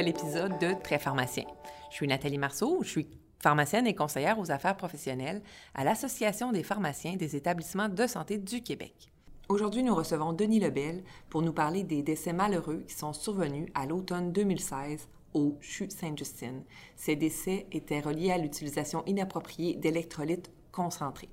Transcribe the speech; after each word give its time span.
nouvel 0.00 0.16
épisode 0.16 0.58
de 0.58 0.72
Très 0.82 0.98
pharmacien. 0.98 1.44
Je 1.90 1.96
suis 1.96 2.08
Nathalie 2.08 2.38
Marceau, 2.38 2.78
je 2.82 2.88
suis 2.88 3.06
pharmacienne 3.38 3.86
et 3.86 3.94
conseillère 3.94 4.38
aux 4.38 4.50
affaires 4.50 4.76
professionnelles 4.76 5.42
à 5.74 5.84
l'Association 5.84 6.52
des 6.52 6.62
pharmaciens 6.62 7.16
des 7.16 7.36
établissements 7.36 7.90
de 7.90 8.06
santé 8.06 8.38
du 8.38 8.62
Québec. 8.62 9.12
Aujourd'hui, 9.50 9.82
nous 9.82 9.94
recevons 9.94 10.32
Denis 10.32 10.60
Lebel 10.60 11.04
pour 11.28 11.42
nous 11.42 11.52
parler 11.52 11.82
des 11.82 12.02
décès 12.02 12.32
malheureux 12.32 12.82
qui 12.88 12.94
sont 12.94 13.12
survenus 13.12 13.68
à 13.74 13.84
l'automne 13.84 14.32
2016 14.32 15.06
au 15.34 15.58
CHU 15.60 15.90
Sainte-Justine. 15.90 16.62
Ces 16.96 17.16
décès 17.16 17.66
étaient 17.70 18.00
reliés 18.00 18.32
à 18.32 18.38
l'utilisation 18.38 19.02
inappropriée 19.04 19.74
d'électrolytes 19.74 20.50
concentrés. 20.72 21.28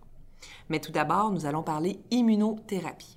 Mais 0.68 0.82
tout 0.82 0.92
d'abord, 0.92 1.32
nous 1.32 1.46
allons 1.46 1.64
parler 1.64 2.02
immunothérapie. 2.12 3.17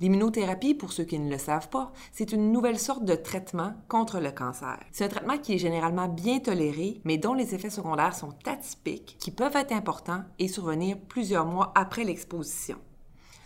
L'immunothérapie, 0.00 0.74
pour 0.74 0.92
ceux 0.92 1.04
qui 1.04 1.18
ne 1.18 1.30
le 1.30 1.38
savent 1.38 1.70
pas, 1.70 1.90
c'est 2.12 2.32
une 2.32 2.52
nouvelle 2.52 2.78
sorte 2.78 3.04
de 3.04 3.14
traitement 3.14 3.72
contre 3.88 4.20
le 4.20 4.30
cancer. 4.30 4.78
C'est 4.92 5.04
un 5.04 5.08
traitement 5.08 5.38
qui 5.38 5.54
est 5.54 5.58
généralement 5.58 6.06
bien 6.06 6.38
toléré, 6.38 7.00
mais 7.04 7.16
dont 7.16 7.32
les 7.32 7.54
effets 7.54 7.70
secondaires 7.70 8.14
sont 8.14 8.34
atypiques, 8.44 9.16
qui 9.18 9.30
peuvent 9.30 9.56
être 9.56 9.72
importants 9.72 10.22
et 10.38 10.48
survenir 10.48 10.98
plusieurs 10.98 11.46
mois 11.46 11.72
après 11.74 12.04
l'exposition. 12.04 12.76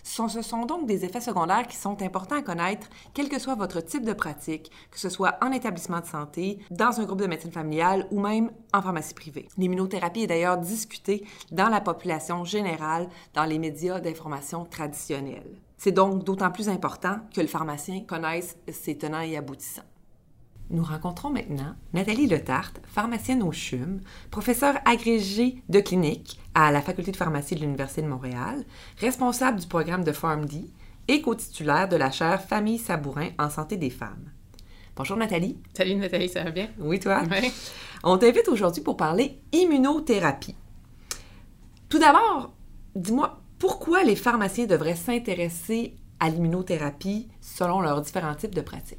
Ce 0.03 0.43
sont 0.43 0.67
donc 0.67 0.87
des 0.87 1.05
effets 1.05 1.21
secondaires 1.21 1.69
qui 1.69 1.77
sont 1.77 2.03
importants 2.03 2.39
à 2.39 2.43
connaître, 2.43 2.89
quel 3.15 3.29
que 3.29 3.39
soit 3.39 3.55
votre 3.55 3.81
type 3.81 4.05
de 4.05 4.13
pratique, 4.13 4.73
que 4.91 4.99
ce 4.99 5.09
soit 5.09 5.39
en 5.41 5.53
établissement 5.53 6.01
de 6.01 6.07
santé, 6.07 6.59
dans 6.73 7.01
un 7.01 7.05
groupe 7.05 7.21
de 7.21 7.27
médecine 7.27 7.53
familiale 7.53 8.09
ou 8.11 8.19
même 8.19 8.51
en 8.75 8.83
pharmacie 8.83 9.15
privée. 9.15 9.47
L'immunothérapie 9.57 10.23
est 10.23 10.27
d'ailleurs 10.27 10.59
discutée 10.59 11.25
dans 11.53 11.69
la 11.69 11.81
population 11.81 12.45
générale 12.45 13.09
dans 13.35 13.45
les 13.45 13.61
médias 13.61 14.01
d'information 14.01 14.65
traditionnels. 14.65 15.61
C'est 15.83 15.93
donc 15.93 16.25
d'autant 16.25 16.51
plus 16.51 16.69
important 16.69 17.21
que 17.35 17.41
le 17.41 17.47
pharmacien 17.47 18.01
connaisse 18.01 18.59
ses 18.71 18.99
tenants 18.99 19.23
et 19.23 19.39
aboutissants. 19.39 19.81
Nous 20.69 20.85
rencontrons 20.85 21.31
maintenant 21.31 21.75
Nathalie 21.95 22.27
Letarte, 22.27 22.83
pharmacienne 22.85 23.43
au 23.43 23.51
CHUM, 23.51 24.03
professeure 24.31 24.75
agrégée 24.85 25.63
de 25.71 25.81
clinique 25.81 26.39
à 26.55 26.71
la 26.71 26.83
Faculté 26.83 27.13
de 27.13 27.17
pharmacie 27.17 27.55
de 27.55 27.61
l'Université 27.61 28.03
de 28.03 28.09
Montréal, 28.09 28.63
responsable 28.99 29.59
du 29.59 29.67
programme 29.67 30.05
de 30.05 30.13
PharmD 30.13 30.53
et 31.09 31.23
co-titulaire 31.23 31.89
de 31.89 31.97
la 31.97 32.11
chaire 32.11 32.43
Famille 32.43 32.77
Sabourin 32.77 33.31
en 33.39 33.49
santé 33.49 33.79
des 33.79 33.89
femmes. 33.89 34.31
Bonjour 34.95 35.17
Nathalie. 35.17 35.57
Salut 35.75 35.95
Nathalie, 35.95 36.29
ça 36.29 36.45
va 36.45 36.51
bien? 36.51 36.69
Oui, 36.79 37.01
toi? 37.01 37.23
Oui. 37.31 37.51
On 38.05 38.19
t'invite 38.19 38.49
aujourd'hui 38.49 38.83
pour 38.83 38.99
parler 38.99 39.41
immunothérapie. 39.53 40.57
Tout 41.89 41.99
d'abord, 41.99 42.53
dis-moi, 42.95 43.40
pourquoi 43.61 44.03
les 44.05 44.17
pharmaciens 44.17 44.65
devraient 44.65 44.97
s'intéresser 44.97 45.95
à 46.19 46.31
l'immunothérapie 46.31 47.29
selon 47.43 47.83
leurs 47.83 48.01
différents 48.01 48.35
types 48.35 48.55
de 48.55 48.63
pratiques? 48.63 48.99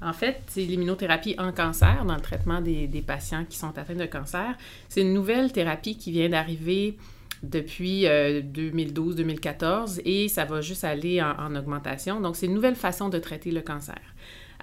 En 0.00 0.12
fait, 0.12 0.40
c'est 0.46 0.62
l'immunothérapie 0.62 1.34
en 1.36 1.52
cancer, 1.52 2.04
dans 2.04 2.14
le 2.14 2.20
traitement 2.20 2.60
des, 2.60 3.04
patients 3.04 3.44
qui 3.44 3.58
sont 3.58 3.76
atteints 3.76 3.96
de 3.96 4.06
cancer. 4.06 4.56
C'est 4.88 5.02
une 5.02 5.12
nouvelle 5.12 5.52
thérapie 5.52 5.96
qui 5.96 6.12
vient 6.12 6.28
d'arriver 6.28 6.96
depuis 7.42 8.04
2012-2014 8.04 9.98
euh, 9.98 10.02
et 10.04 10.28
ça 10.28 10.44
va 10.44 10.60
juste 10.60 10.84
aller 10.84 11.20
en, 11.20 11.32
en 11.32 11.56
augmentation. 11.56 12.20
Donc, 12.20 12.36
c'est 12.36 12.46
une 12.46 12.54
nouvelle 12.54 12.76
façon 12.76 13.08
de 13.08 13.18
traiter 13.18 13.50
le 13.50 13.62
cancer. 13.62 14.00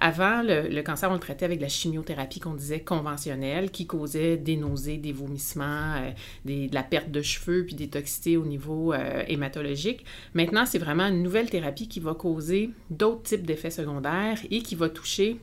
Avant, 0.02 0.42
le, 0.42 0.80
cancer, 0.80 1.10
on 1.10 1.14
le 1.14 1.20
traitait 1.20 1.44
avec 1.44 1.60
la 1.60 1.68
chimiothérapie 1.68 2.40
qu'on 2.40 2.54
disait 2.54 2.80
conventionnelle, 2.80 3.70
qui 3.70 3.86
causait 3.86 4.38
des 4.38 4.56
nausées, 4.56 4.96
des 4.96 5.12
vomissements, 5.12 5.94
euh, 5.96 6.10
de 6.46 6.74
la 6.74 6.82
perte 6.82 7.10
de 7.10 7.20
cheveux, 7.20 7.64
puis 7.66 7.74
des 7.74 7.88
toxicités 7.88 8.38
au 8.38 8.46
niveau 8.46 8.94
euh, 8.94 9.22
hématologique. 9.28 10.06
Maintenant, 10.32 10.64
c'est 10.64 10.78
vraiment 10.78 11.06
une 11.06 11.22
nouvelle 11.22 11.50
thérapie 11.50 11.86
qui 11.86 12.00
va 12.00 12.14
causer 12.14 12.70
d'autres 12.88 13.24
types 13.24 13.46
d'effets 13.46 13.70
secondaires 13.70 14.38
et 14.50 14.62
qui 14.62 14.74
va 14.74 14.88
toucher 14.88 15.36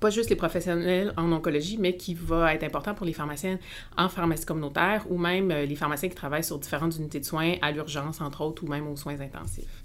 pas 0.00 0.10
juste 0.10 0.28
les 0.28 0.36
professionnels 0.36 1.12
en 1.16 1.30
oncologie, 1.32 1.78
mais 1.78 1.96
qui 1.96 2.14
va 2.14 2.54
être 2.54 2.64
important 2.64 2.94
pour 2.94 3.06
les 3.06 3.12
pharmaciens 3.12 3.58
en 3.96 4.08
pharmacie 4.08 4.44
communautaire 4.44 5.06
ou 5.08 5.18
même 5.18 5.50
euh, 5.50 5.64
les 5.64 5.76
pharmaciens 5.76 6.08
qui 6.08 6.14
travaillent 6.14 6.44
sur 6.44 6.58
différentes 6.58 6.96
unités 6.96 7.20
de 7.20 7.24
soins, 7.24 7.54
à 7.62 7.70
l'urgence, 7.70 8.20
entre 8.20 8.42
autres, 8.42 8.64
ou 8.64 8.66
même 8.66 8.86
aux 8.86 8.96
soins 8.96 9.20
intensifs. 9.20 9.83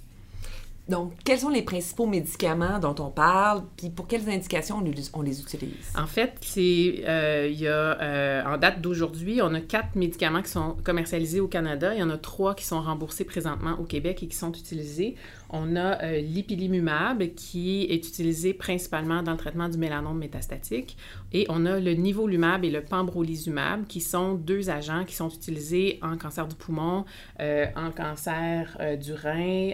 Donc, 0.90 1.14
quels 1.24 1.40
sont 1.40 1.50
les 1.50 1.62
principaux 1.62 2.08
médicaments 2.08 2.80
dont 2.80 2.96
on 3.00 3.12
parle, 3.12 3.64
puis 3.78 3.90
pour 3.90 4.08
quelles 4.08 4.28
indications 4.28 4.78
on 5.14 5.22
les, 5.22 5.40
utilise? 5.40 5.94
En 5.96 6.08
fait, 6.08 6.34
euh, 6.58 7.48
y 7.52 7.68
a, 7.68 7.72
euh, 7.72 8.44
en 8.46 8.58
date 8.58 8.82
d'aujourd'hui, 8.82 9.40
on 9.44 9.54
a 9.54 9.62
quatre 9.62 9.96
médicaments 9.96 10.42
qui 10.42 10.50
sont 10.50 10.78
commercialisés 10.84 11.40
au 11.40 11.48
Canada. 11.48 11.94
Il 11.94 12.00
y 12.00 12.04
en 12.04 12.10
a 12.10 12.18
trois 12.18 12.56
qui 12.56 12.66
sont 12.66 12.82
remboursés 12.82 13.24
présentement 13.24 13.78
au 13.80 13.84
Québec 13.84 14.24
et 14.24 14.28
qui 14.28 14.36
sont 14.36 14.52
utilisés. 14.52 15.16
On 15.50 15.76
a 15.76 16.04
euh, 16.04 16.22
l'ipilimumab 16.22 17.34
qui 17.36 17.86
est 17.90 18.08
utilisé 18.08 18.54
principalement 18.54 19.24
dans 19.24 19.32
le 19.32 19.38
traitement 19.38 19.68
du 19.68 19.78
mélanome 19.78 20.18
métastatique. 20.18 20.96
Et 21.34 21.46
on 21.50 21.66
a 21.66 21.80
le 21.80 21.94
nivolumab 21.94 22.64
et 22.66 22.70
le 22.70 22.82
pembrolizumab 22.82 23.88
qui 23.88 24.02
sont 24.02 24.36
deux 24.36 24.70
agents 24.70 25.06
qui 25.06 25.16
sont 25.16 25.30
utilisés 25.30 26.00
en 26.02 26.18
cancer 26.18 26.48
du 26.48 26.56
poumon, 26.56 27.06
euh, 27.40 27.66
en 27.76 27.92
cancer 27.92 28.78
euh, 28.80 28.96
du 28.96 29.14
rein, 29.14 29.72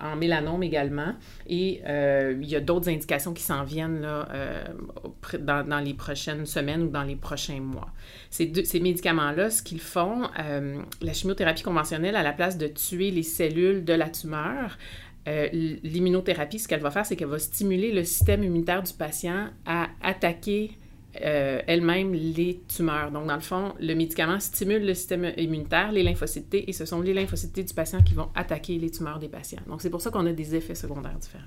en 0.00 0.16
mélanome 0.16 0.62
également. 0.62 1.14
Et 1.46 1.82
il 1.84 2.48
y 2.48 2.56
a 2.56 2.60
d'autres 2.60 2.88
indications 2.88 3.34
qui 3.34 3.42
s'en 3.42 3.64
viennent 3.64 4.00
dans, 4.00 5.80
les 5.84 5.94
prochaines 5.94 6.46
semaines 6.46 6.82
ou 6.82 6.88
dans 6.88 7.02
les 7.02 7.16
prochains 7.16 7.60
mois. 7.60 7.90
Ces, 8.30 8.52
ces 8.64 8.80
médicaments-là, 8.80 9.50
ce 9.50 9.62
qu'ils 9.62 9.80
font, 9.80 10.28
la 10.36 11.12
chimiothérapie 11.12 11.62
conventionnelle, 11.62 12.16
à 12.16 12.22
la 12.22 12.32
place 12.32 12.58
de 12.58 12.66
tuer 12.66 13.10
les 13.10 13.22
cellules 13.22 13.84
de 13.84 13.92
la 13.92 14.08
tumeur, 14.08 14.76
euh, 15.28 15.48
l'immunothérapie, 15.82 16.58
ce 16.58 16.68
qu'elle 16.68 16.80
va 16.80 16.90
faire, 16.90 17.04
c'est 17.04 17.16
qu'elle 17.16 17.28
va 17.28 17.38
stimuler 17.38 17.92
le 17.92 18.04
système 18.04 18.42
immunitaire 18.42 18.82
du 18.82 18.92
patient 18.92 19.48
à 19.66 19.88
attaquer 20.02 20.78
euh, 21.22 21.60
elle-même 21.66 22.12
les 22.12 22.62
tumeurs. 22.68 23.10
Donc, 23.10 23.26
dans 23.26 23.34
le 23.34 23.40
fond, 23.40 23.74
le 23.80 23.94
médicament 23.94 24.38
stimule 24.38 24.86
le 24.86 24.94
système 24.94 25.32
immunitaire, 25.36 25.90
les 25.90 26.02
lymphocytes 26.02 26.54
et 26.54 26.72
ce 26.72 26.84
sont 26.84 27.00
les 27.00 27.12
lymphocytes 27.12 27.66
du 27.66 27.74
patient 27.74 28.00
qui 28.00 28.14
vont 28.14 28.28
attaquer 28.34 28.78
les 28.78 28.90
tumeurs 28.90 29.18
des 29.18 29.28
patients. 29.28 29.60
Donc, 29.66 29.82
c'est 29.82 29.90
pour 29.90 30.00
ça 30.00 30.10
qu'on 30.10 30.24
a 30.26 30.32
des 30.32 30.54
effets 30.54 30.76
secondaires 30.76 31.18
différents. 31.18 31.44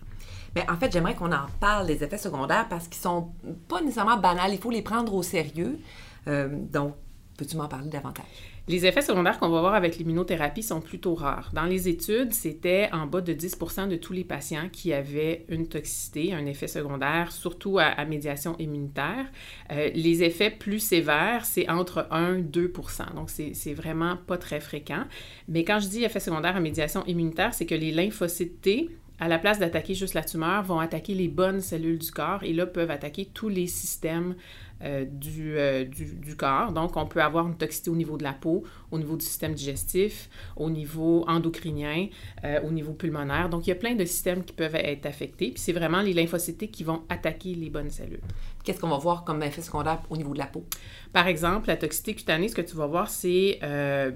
Mais 0.56 0.70
en 0.70 0.76
fait, 0.76 0.92
j'aimerais 0.92 1.16
qu'on 1.16 1.32
en 1.32 1.48
parle 1.60 1.88
des 1.88 2.04
effets 2.04 2.18
secondaires 2.18 2.68
parce 2.70 2.88
qu'ils 2.88 3.02
sont 3.02 3.32
pas 3.68 3.82
nécessairement 3.82 4.18
banals. 4.18 4.52
Il 4.52 4.60
faut 4.60 4.70
les 4.70 4.82
prendre 4.82 5.14
au 5.14 5.24
sérieux. 5.24 5.80
Euh, 6.28 6.50
donc, 6.72 6.96
peux-tu 7.38 7.58
m'en 7.58 7.68
parler 7.68 7.90
davantage? 7.90 8.53
Les 8.70 8.86
effets 8.86 9.02
secondaires 9.02 9.40
qu'on 9.40 9.50
va 9.50 9.60
voir 9.60 9.74
avec 9.74 9.98
l'immunothérapie 9.98 10.64
sont 10.64 10.80
plutôt 10.80 11.16
rares. 11.16 11.52
Dans 11.52 11.66
les 11.66 11.90
études, 11.90 12.32
c'était 12.34 12.88
en 12.94 13.08
bas 13.08 13.20
de 13.20 13.34
10 13.34 13.58
de 13.90 13.98
tous 13.98 14.14
les 14.14 14.24
patients 14.24 14.70
qui 14.72 14.94
avaient 14.94 15.44
une 15.50 15.68
toxicité, 15.68 16.34
un 16.34 16.46
effet 16.46 16.68
secondaire, 16.68 17.34
surtout 17.34 17.78
à, 17.78 18.06
médiation 18.06 18.56
immunitaire. 18.60 19.26
Euh, 19.72 19.90
les 19.94 20.24
effets 20.24 20.50
plus 20.50 20.80
sévères, 20.80 21.44
c'est 21.44 21.70
entre 21.70 22.08
1 22.10 22.36
et 22.36 22.42
2 22.42 22.74
Donc, 23.16 23.30
c'est 23.30 23.74
vraiment 23.74 24.16
pas 24.16 24.38
très 24.38 24.62
fréquent. 24.62 25.04
Mais 25.50 25.66
quand 25.66 25.82
je 25.82 25.90
dis 25.90 26.06
effet 26.06 26.22
secondaire 26.22 26.56
à 26.56 26.62
médiation 26.62 27.04
immunitaire, 27.06 27.54
c'est 27.54 27.66
que 27.66 27.76
les 27.76 27.92
lymphocytes 27.92 28.62
T, 28.62 28.90
à 29.20 29.28
la 29.28 29.40
place 29.40 29.60
d'attaquer 29.60 29.94
juste 29.94 30.14
la 30.14 30.24
tumeur, 30.24 30.64
vont 30.64 30.80
attaquer 30.80 31.14
les 31.14 31.28
bonnes 31.28 31.62
cellules 31.62 32.00
du 32.00 32.12
corps 32.12 32.44
et 32.44 32.54
là 32.54 32.66
peuvent 32.66 32.92
attaquer 32.92 33.26
tous 33.26 33.50
les 33.50 33.68
systèmes 33.68 34.36
euh, 34.84 35.06
euh, 35.38 35.86
du, 35.86 36.16
du, 36.16 36.36
corps. 36.36 36.74
Donc, 36.74 36.98
on 36.98 37.06
peut 37.06 37.22
avoir 37.22 37.48
une 37.48 37.56
toxicité 37.56 37.90
au 37.90 37.96
niveau 37.96 38.18
de 38.18 38.24
la 38.24 38.34
peau, 38.34 38.64
au 38.92 38.98
niveau 38.98 39.16
du 39.16 39.24
système 39.24 39.54
digestif, 39.54 40.30
au 40.58 40.70
niveau 40.70 41.24
endocrinien, 41.28 42.08
euh, 42.44 42.60
au 42.64 42.72
niveau 42.72 42.92
pulmonaire. 42.92 43.48
Donc, 43.48 43.66
il 43.66 43.70
y 43.70 43.74
a 43.74 43.78
plein 43.78 43.96
de 43.96 44.04
systèmes 44.04 44.44
qui 44.44 44.52
peuvent 44.52 44.76
être 44.76 45.06
affectés. 45.06 45.52
Puis, 45.52 45.60
c'est 45.60 45.72
vraiment 45.72 46.02
les 46.02 46.14
lymphocytes 46.14 46.70
qui 46.70 46.84
vont 46.84 47.04
attaquer 47.08 47.56
les 47.56 47.70
bonnes 47.70 47.92
cellules. 47.92 48.20
Qu'est-ce 48.64 48.80
qu'on 48.80 48.90
va 48.90 48.98
voir 48.98 49.24
comme 49.24 49.44
effet 49.44 49.62
secondaire 49.62 50.02
au 50.10 50.18
niveau 50.18 50.34
de 50.34 50.40
la 50.40 50.46
peau? 50.46 50.64
Par 51.12 51.28
exemple, 51.28 51.68
la 51.68 51.78
toxicité 51.78 52.16
cutanée, 52.16 52.48
ce 52.48 52.56
que 52.56 52.62
tu 52.62 52.76
vas 52.76 52.88
voir, 52.88 53.10
c'est 53.10 53.60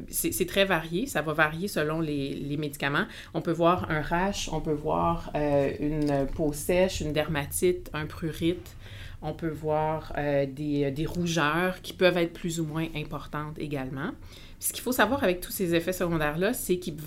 c'est 0.10 0.48
très 0.48 0.66
varié. 0.66 1.06
Ça 1.06 1.22
va 1.22 1.34
varier 1.34 1.68
selon 1.68 2.00
les, 2.00 2.34
les, 2.34 2.58
médicaments. 2.58 3.06
On 3.34 3.42
peut 3.42 3.52
voir 3.52 3.90
un 3.92 4.02
rash, 4.02 4.50
on 4.52 4.62
peut 4.62 4.74
voir 4.74 5.32
une 5.36 6.28
peau 6.36 6.54
sèche, 6.54 7.02
une 7.02 7.14
dermatite, 7.14 7.90
un 7.94 8.06
prurite. 8.06 8.76
On 9.22 9.34
peut 9.34 9.50
voir 9.50 10.14
euh, 10.18 10.46
des, 10.46 11.06
rougeurs 11.06 11.82
qui 11.82 11.94
peuvent 11.94 12.18
être 12.18 12.34
plus 12.34 12.60
ou 12.60 12.66
moins 12.66 12.88
importantes 12.96 13.58
également 13.58 14.12
ce 14.60 14.74
qu'il 14.74 14.82
faut 14.82 14.92
savoir 14.92 15.24
avec 15.24 15.40
tous 15.40 15.52
ces 15.52 15.76
effets 15.76 15.94
secondaires-là, 15.94 16.52
c'est 16.54 16.78
qu'ils 16.78 16.98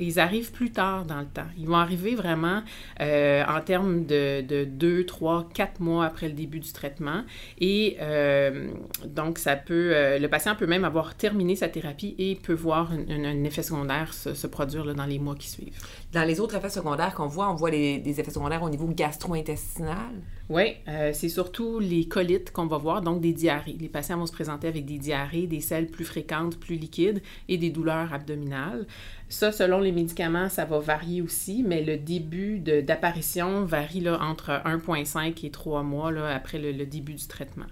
ils 0.00 0.18
arrivent 0.18 0.52
plus 0.52 0.70
tard 0.70 1.04
dans 1.04 1.20
le 1.20 1.26
temps. 1.26 1.46
Ils 1.58 1.66
vont 1.66 1.76
arriver 1.76 2.14
vraiment 2.14 2.62
euh, 3.00 3.44
en 3.46 3.60
termes 3.60 4.06
de, 4.06 4.40
de 4.40 4.64
2, 4.64 5.04
3, 5.04 5.50
4 5.52 5.80
mois 5.80 6.06
après 6.06 6.28
le 6.28 6.34
début 6.34 6.60
du 6.60 6.72
traitement. 6.72 7.24
Et 7.60 7.98
euh, 8.00 8.70
donc, 9.04 9.38
ça 9.38 9.56
peut, 9.56 9.90
euh, 9.94 10.18
le 10.18 10.28
patient 10.28 10.56
peut 10.56 10.66
même 10.66 10.84
avoir 10.84 11.14
terminé 11.14 11.56
sa 11.56 11.68
thérapie 11.68 12.14
et 12.18 12.36
peut 12.36 12.54
voir 12.54 12.90
un, 12.92 13.44
effet 13.44 13.62
secondaire 13.62 14.14
se, 14.14 14.46
produire 14.46 14.94
dans 14.94 15.04
les 15.04 15.18
mois 15.18 15.34
qui 15.34 15.48
suivent. 15.48 15.78
Dans 16.10 16.24
les 16.24 16.40
autres 16.40 16.56
effets 16.56 16.70
secondaires 16.70 17.14
qu'on 17.14 17.26
voit, 17.26 17.50
on 17.50 17.54
voit 17.54 17.70
des 17.70 18.02
effets 18.18 18.30
secondaires 18.30 18.62
au 18.62 18.70
niveau 18.70 18.86
gastro-intestinal. 18.86 20.14
Oui, 20.48 20.76
c'est 21.12 21.28
surtout 21.28 21.80
les 21.80 22.08
colites 22.08 22.50
qu'on 22.50 22.66
va 22.66 22.78
voir, 22.78 23.02
donc 23.02 23.20
des 23.20 23.34
diarrhées. 23.34 23.76
Les 23.78 23.90
patients 23.90 24.16
vont 24.16 24.24
se 24.24 24.32
présenter 24.32 24.68
avec 24.68 24.86
des 24.86 24.96
diarrhées, 24.96 25.46
des 25.46 25.60
selles 25.60 25.86
plus 25.86 26.06
fréquentes, 26.06 26.58
plus 26.58 26.76
liquide 26.76 27.20
et 27.50 27.58
des 27.58 27.68
douleurs 27.68 28.14
abdominales. 28.14 28.86
Ça, 29.28 29.52
selon 29.52 29.80
les 29.80 29.92
médicaments, 29.92 30.48
ça 30.48 30.64
va 30.64 30.78
varier 30.78 31.20
aussi, 31.20 31.62
mais 31.62 31.84
le 31.84 31.98
début 31.98 32.58
d'apparition 32.58 33.66
varie 33.66 34.00
là, 34.00 34.18
entre 34.22 34.62
1,5 34.64 35.44
et 35.44 35.50
3 35.50 35.82
mois 35.82 36.10
là, 36.10 36.34
après 36.34 36.58
le 36.58 36.86
début 36.86 37.14
du 37.14 37.26
traitement. 37.26 37.66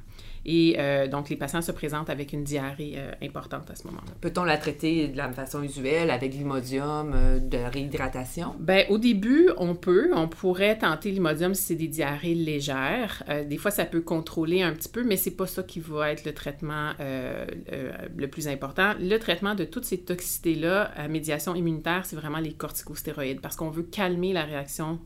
Et 0.49 0.77
euh, 0.79 1.09
donc, 1.09 1.29
les 1.29 1.35
patients 1.35 1.61
se 1.61 1.73
présentent 1.73 2.09
avec 2.09 2.33
une 2.33 2.45
diarrhée 2.45 2.95
euh, 2.97 3.11
importante 3.21 3.69
à 3.69 3.75
ce 3.75 3.85
moment-là. 3.89 4.13
Peut-on 4.21 4.45
la 4.45 4.57
traiter 4.57 5.09
de 5.09 5.17
la 5.17 5.33
façon 5.33 5.61
usuelle 5.61 6.09
avec 6.09 6.33
l'imodium, 6.35 7.13
euh, 7.15 7.41
de 7.41 7.59
réhydratation? 7.59 8.55
Bien, 8.61 8.85
au 8.89 8.99
début, 8.99 9.51
on 9.57 9.75
peut. 9.75 10.11
On 10.15 10.29
pourrait 10.29 10.79
tenter 10.79 11.11
l'imodium 11.11 11.53
si 11.53 11.63
c'est 11.63 11.75
des 11.75 11.89
diarrhées 11.89 12.37
légères. 12.37 13.25
des 13.49 13.59
fois, 13.59 13.73
ça 13.73 13.85
peut 13.85 14.03
contrôler 14.03 14.63
un 14.63 14.73
petit 14.73 14.89
peu, 14.89 15.03
mais 15.03 15.17
c'est 15.17 15.33
pas 15.33 15.49
ça 15.49 15.65
qui 15.65 15.81
va 15.81 16.13
être 16.13 16.25
le 16.25 16.33
traitement 16.33 16.93
le 17.01 18.27
plus 18.27 18.47
important. 18.47 18.93
Le 19.01 19.19
traitement 19.19 19.57
de 19.57 19.65
toutes 19.65 19.85
ces 19.85 19.99
toxicités-là 19.99 20.93
à 20.97 21.09
médiation 21.09 21.57
immunitaire, 21.57 22.07
c'est 22.07 22.17
vraiment 22.17 22.39
les 22.39 22.53
corticostéroïdes 22.53 23.41
parce 23.41 23.57
qu'on 23.57 23.71
veut 23.71 23.83
calmer 23.83 24.33
la 24.33 24.45
réaction 24.45 25.01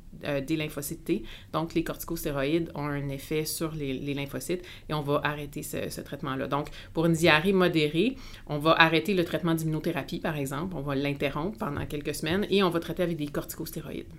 des 0.46 0.56
lymphocytes 0.56 1.04
T. 1.04 1.22
Donc, 1.52 1.74
les 1.74 1.84
corticostéroïdes 1.84 2.70
ont 2.74 2.86
un 2.86 3.08
effet 3.08 3.44
sur 3.44 3.72
les, 3.72 3.92
les 3.92 4.14
lymphocytes 4.14 4.64
et 4.88 4.94
on 4.94 5.02
va 5.02 5.20
arrêter 5.24 5.62
ce, 5.62 6.00
traitement-là. 6.00 6.46
Donc, 6.46 6.68
pour 6.92 7.06
une 7.06 7.12
diarrhée 7.12 7.52
modérée, 7.52 8.16
on 8.46 8.58
va 8.58 8.72
arrêter 8.72 9.14
le 9.14 9.24
traitement 9.24 9.54
d'immunothérapie, 9.54 10.20
par 10.20 10.36
exemple. 10.36 10.74
On 10.76 10.82
va 10.82 10.94
l'interrompre 10.94 11.58
pendant 11.58 11.84
quelques 11.86 12.14
semaines 12.14 12.46
et 12.50 12.62
on 12.62 12.70
va 12.70 12.80
traiter 12.80 13.02
avec 13.02 13.16
des 13.16 13.28
corticostéroïdes. 13.28 14.12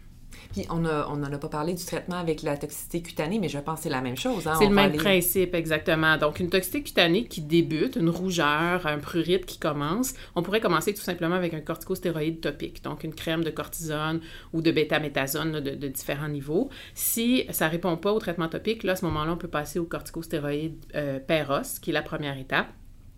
Puis 0.51 0.65
on 0.69 0.79
n'en 0.79 1.23
a, 1.23 1.37
pas 1.37 1.47
parlé 1.47 1.73
du 1.73 1.83
traitement 1.83 2.17
avec 2.17 2.41
la 2.41 2.57
toxicité 2.57 3.01
cutanée, 3.01 3.39
mais 3.39 3.49
je 3.49 3.57
pense 3.57 3.79
que 3.79 3.83
c'est 3.83 3.89
la 3.89 4.01
même 4.01 4.17
chose. 4.17 4.47
Hein. 4.47 4.55
C'est 4.59 4.67
le 4.67 4.75
même 4.75 4.95
principe, 4.95 5.55
exactement. 5.55 6.17
Donc, 6.17 6.39
une 6.39 6.49
toxicité 6.49 6.83
cutanée 6.83 7.25
qui 7.25 7.41
débute, 7.41 7.95
une 7.95 8.09
rougeur, 8.09 8.85
un 8.85 8.99
prurite 8.99 9.45
qui 9.45 9.59
commence, 9.59 10.13
on 10.35 10.41
pourrait 10.41 10.61
commencer 10.61 10.93
tout 10.93 11.01
simplement 11.01 11.35
avec 11.35 11.53
un 11.53 11.61
corticostéroïde 11.61 12.41
topique, 12.41 12.83
donc 12.83 13.03
une 13.03 13.13
crème 13.13 13.43
de 13.43 13.49
cortisone 13.49 14.21
ou 14.53 14.61
de 14.61 14.71
bêta-méthasone 14.71 15.59
de, 15.59 15.87
différents 15.87 16.29
niveaux. 16.29 16.69
Si 16.93 17.45
ça 17.49 17.67
ne 17.67 17.71
répond 17.71 17.97
pas 17.97 18.11
au 18.11 18.19
traitement 18.19 18.49
topique, 18.49 18.83
là, 18.83 18.93
à 18.93 18.95
ce 18.95 19.05
moment-là, 19.05 19.33
on 19.33 19.37
peut 19.37 19.47
passer 19.47 19.79
au 19.79 19.85
corticostéroïde 19.85 20.75
euh, 20.95 21.19
Peros, 21.19 21.79
qui 21.81 21.91
est 21.91 21.93
la 21.93 22.01
première 22.01 22.37
étape. 22.37 22.67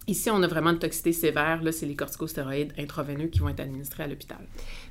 Ici, 0.05 0.29
on 0.29 0.43
a 0.43 0.47
vraiment 0.47 0.71
une 0.71 0.79
toxicité 0.79 1.13
sévère. 1.13 1.63
Là, 1.63 1.71
c'est 1.71 1.85
les 1.85 1.95
corticostéroïdes 1.95 2.73
intraveineux 2.77 3.27
qui 3.27 3.39
vont 3.39 3.47
être 3.47 3.61
administrés 3.61 4.03
à 4.03 4.07
l'hôpital. 4.07 4.39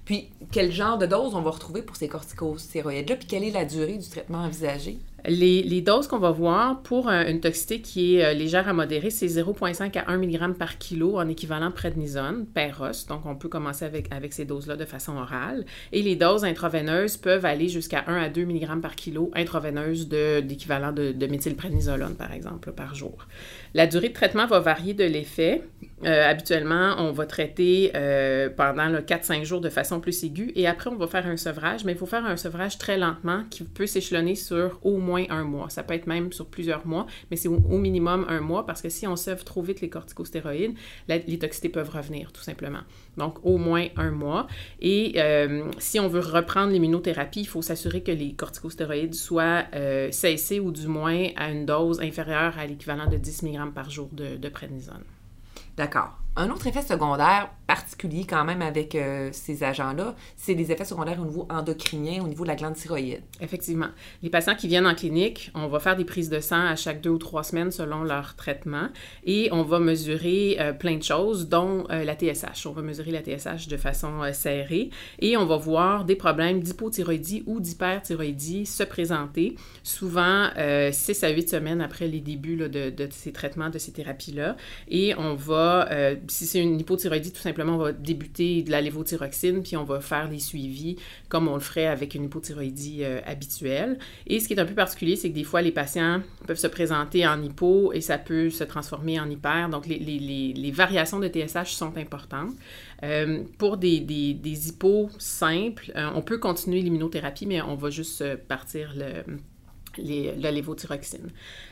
Puis, 0.04 0.31
quel 0.50 0.72
genre 0.72 0.99
de 0.99 1.06
dose 1.06 1.34
on 1.34 1.43
va 1.43 1.50
retrouver 1.50 1.82
pour 1.82 1.96
ces 1.96 2.08
corticostéroïdes-là? 2.08 3.16
Puis, 3.16 3.26
quelle 3.26 3.44
est 3.44 3.50
la 3.50 3.64
durée 3.64 3.99
du 3.99 4.08
traitement 4.08 4.38
envisagé? 4.44 4.99
Les, 5.26 5.80
doses 5.82 6.08
qu'on 6.08 6.19
va 6.19 6.30
voir 6.30 6.82
pour 6.82 7.08
une 7.08 7.40
toxicité 7.40 7.80
qui 7.80 8.16
est 8.16 8.24
euh, 8.24 8.32
légère 8.32 8.69
à 8.69 8.72
modérée, 8.72 9.10
c'est 9.10 9.26
0,5 9.26 9.96
à 9.98 10.10
1 10.10 10.19
mg 10.19 10.54
par 10.54 10.78
kilo 10.78 11.19
en 11.19 11.28
équivalent 11.28 11.70
prednisone 11.70 12.46
per 12.46 12.72
os. 12.80 13.06
Donc, 13.06 13.24
on 13.24 13.36
peut 13.36 13.48
commencer 13.48 13.84
avec, 13.84 14.32
ces 14.32 14.44
doses-là 14.44 14.76
de 14.76 14.84
façon 14.84 15.16
orale. 15.16 15.64
Et 15.92 16.02
les 16.02 16.16
doses 16.16 16.44
intraveineuses 16.44 17.16
peuvent 17.16 17.44
aller 17.44 17.69
jusqu'à 17.69 18.04
1 18.06 18.16
à 18.16 18.28
2 18.28 18.44
mg 18.44 18.80
par 18.80 18.96
kilo 18.96 19.30
intraveineuses 19.34 20.08
d'équivalent 20.08 20.92
de, 20.92 21.12
de, 21.12 21.26
méthylprednisolone, 21.26 22.16
par 22.16 22.32
exemple, 22.32 22.72
par 22.72 22.94
jour. 22.94 23.26
La 23.74 23.86
durée 23.86 24.08
de 24.08 24.14
traitement 24.14 24.46
va 24.46 24.60
varier 24.60 24.94
de 24.94 25.04
l'effet. 25.04 25.62
Euh, 26.04 26.28
habituellement, 26.28 26.96
on 26.98 27.12
va 27.12 27.26
traiter 27.26 27.92
euh, 27.94 28.50
pendant 28.50 28.90
4-5 28.90 29.44
jours 29.44 29.60
de 29.60 29.69
façon 29.69 30.00
plus 30.00 30.24
aiguë 30.24 30.52
et 30.56 30.66
après, 30.66 30.90
on 30.90 30.96
va 30.96 31.06
faire 31.06 31.26
un 31.26 31.36
sevrage, 31.36 31.84
mais 31.84 31.92
il 31.92 31.98
faut 31.98 32.06
faire 32.06 32.26
un 32.26 32.36
sevrage 32.36 32.76
très 32.76 32.98
lentement 32.98 33.44
qui 33.50 33.62
peut 33.62 33.86
s'échelonner 33.86 34.34
sur 34.34 34.80
au 34.82 34.98
moins 34.98 35.12
un 35.17 35.44
mois. 35.44 35.70
Ça 35.70 35.82
peut 35.82 35.94
être 35.94 36.06
même 36.06 36.32
sur 36.32 36.47
plusieurs 36.47 36.87
mois, 36.87 37.06
mais 37.31 37.37
c'est 37.37 37.49
au, 37.49 37.59
minimum 37.79 38.25
un 38.29 38.41
mois 38.41 38.64
parce 38.67 38.81
que 38.81 38.88
si 38.88 39.06
on 39.06 39.17
sevre 39.17 39.44
trop 39.44 39.62
vite 39.62 39.81
les 39.81 39.88
corticostéroïdes, 39.88 40.75
les 41.09 41.38
toxicités 41.38 41.69
peuvent 41.69 41.91
revenir 41.91 42.32
tout 42.32 42.43
simplement. 42.43 42.81
Donc, 43.17 43.44
au 43.44 43.59
moins 43.59 43.88
un 43.97 44.11
mois. 44.11 44.47
Et 44.81 45.14
euh, 45.17 45.64
si 45.79 46.00
on 46.00 46.09
veut 46.09 46.20
reprendre 46.20 46.73
l'immunothérapie, 46.73 47.41
il 47.41 47.49
faut 47.49 47.62
s'assurer 47.62 48.03
que 48.03 48.12
les 48.12 48.32
corticostéroïdes 48.32 49.14
soient 49.14 49.64
cessés 50.11 50.61
ou 50.61 50.70
du 50.70 50.87
moins 50.87 51.29
à 51.37 51.50
une 51.50 51.67
dose 51.67 52.00
inférieure 52.00 52.58
à 52.58 52.67
l'équivalent 52.67 53.08
de 53.08 53.17
10 53.17 53.43
mg 53.43 53.73
par 53.73 53.91
jour 53.91 54.08
de, 54.12 54.37
de. 54.37 54.53
D'accord. 55.76 56.21
Un 56.34 56.49
autre 56.49 56.67
effet 56.67 56.81
secondaire 56.81 57.50
particulier 57.67 58.25
quand 58.29 58.44
même 58.44 58.61
avec 58.61 58.94
euh, 58.94 59.31
ces 59.32 59.64
agents-là, 59.64 60.14
c'est 60.37 60.55
des 60.55 60.73
effets 60.73 60.84
secondaires 60.84 61.19
au 61.20 61.25
niveau 61.25 61.46
endocrinien, 61.49 62.23
au 62.23 62.29
niveau 62.29 62.44
de 62.44 62.49
la 62.49 62.55
glande 62.55 62.75
thyroïde. 62.75 63.23
Effectivement. 63.40 63.88
Les 64.23 64.29
patients 64.29 64.55
qui 64.55 64.69
viennent 64.69 64.87
en 64.87 64.94
clinique, 64.94 65.50
on 65.55 65.69
va 65.69 65.81
faire 65.81 65.96
des 65.96 66.05
prises 66.05 66.29
de 66.29 66.40
sang 66.40 66.67
à 66.67 66.76
chaque 66.76 67.00
deux 67.00 67.11
ou 67.11 67.19
trois 67.19 67.43
semaines 67.43 67.70
selon 67.70 68.02
leur 68.02 68.37
traitement 68.37 68.88
et 69.25 69.49
on 69.52 69.62
va 69.62 69.79
mesurer 69.79 70.56
euh, 70.61 70.73
plein 70.75 70.96
de 70.96 71.02
choses, 71.02 71.49
dont 71.49 71.87
euh, 71.90 72.05
la 72.05 72.14
TSH. 72.14 72.67
On 72.67 72.73
va 72.73 72.82
mesurer 72.82 73.11
la 73.11 73.23
TSH 73.23 73.69
de 73.69 73.76
façon 73.79 74.20
serrée 74.32 74.90
et 75.19 75.37
on 75.38 75.46
va 75.46 75.56
voir 75.56 76.05
des 76.05 76.17
problèmes 76.17 76.61
d'hypothyroïdie 76.61 77.43
ou 77.46 77.61
d'hyperthyroïdie 77.61 78.67
se 78.67 78.82
présenter, 78.82 79.56
souvent 79.82 80.49
6 80.90 81.25
à 81.25 81.31
8 81.31 81.49
semaines 81.49 81.81
après 81.81 82.06
les 82.06 82.20
débuts 82.20 82.56
de, 82.56 82.90
de, 82.90 83.08
ces 83.11 83.32
traitements, 83.32 83.70
de 83.70 83.79
ces 83.79 83.93
thérapies-là. 83.93 84.56
Et 84.88 85.14
on 85.17 85.34
va, 85.34 85.88
si 86.28 86.46
c'est 86.46 86.60
une 86.60 86.80
hypothyroïdie, 86.80 87.32
tout 87.32 87.40
simplement, 87.40 87.74
on 87.74 87.78
va 87.78 87.92
débuter 87.92 88.62
de 88.62 88.70
la 88.70 88.80
lévothyroxine, 88.80 89.62
puis 89.62 89.76
on 89.76 89.84
va 89.84 90.00
faire 90.00 90.28
les 90.28 90.38
suivis 90.38 90.96
comme 91.28 91.48
on 91.48 91.54
le 91.54 91.60
ferait 91.60 91.86
avec 91.86 92.14
une 92.14 92.24
hypothyroïdie 92.24 93.04
euh, 93.04 93.20
habituelle. 93.26 93.98
Et 94.26 94.40
ce 94.40 94.48
qui 94.48 94.54
est 94.54 94.60
un 94.60 94.64
peu 94.64 94.74
particulier, 94.74 95.16
c'est 95.16 95.30
que 95.30 95.34
des 95.34 95.44
fois, 95.44 95.62
les 95.62 95.72
patients 95.72 96.22
peuvent 96.46 96.58
se 96.58 96.66
présenter 96.66 97.26
en 97.26 97.42
hypo 97.42 97.92
et 97.92 98.00
ça 98.00 98.19
peut 98.19 98.50
se 98.50 98.64
transformer 98.64 99.20
en 99.20 99.28
hyper. 99.28 99.69
Donc, 99.69 99.86
les, 99.86 100.72
variations 100.72 101.19
de 101.19 101.28
TSH 101.28 101.72
sont 101.72 101.96
importantes. 101.96 102.52
Euh, 103.02 103.42
pour 103.58 103.76
des, 103.76 104.00
des, 104.00 104.69
hypos 104.69 105.10
simples, 105.19 105.92
euh, 105.96 106.08
on 106.14 106.22
peut 106.22 106.38
continuer 106.38 106.80
l'immunothérapie, 106.80 107.46
mais 107.46 107.60
on 107.60 107.74
va 107.74 107.90
juste 107.90 108.24
partir 108.48 108.94
le 108.96 109.38
les, 109.99 110.35
la. 110.37 110.50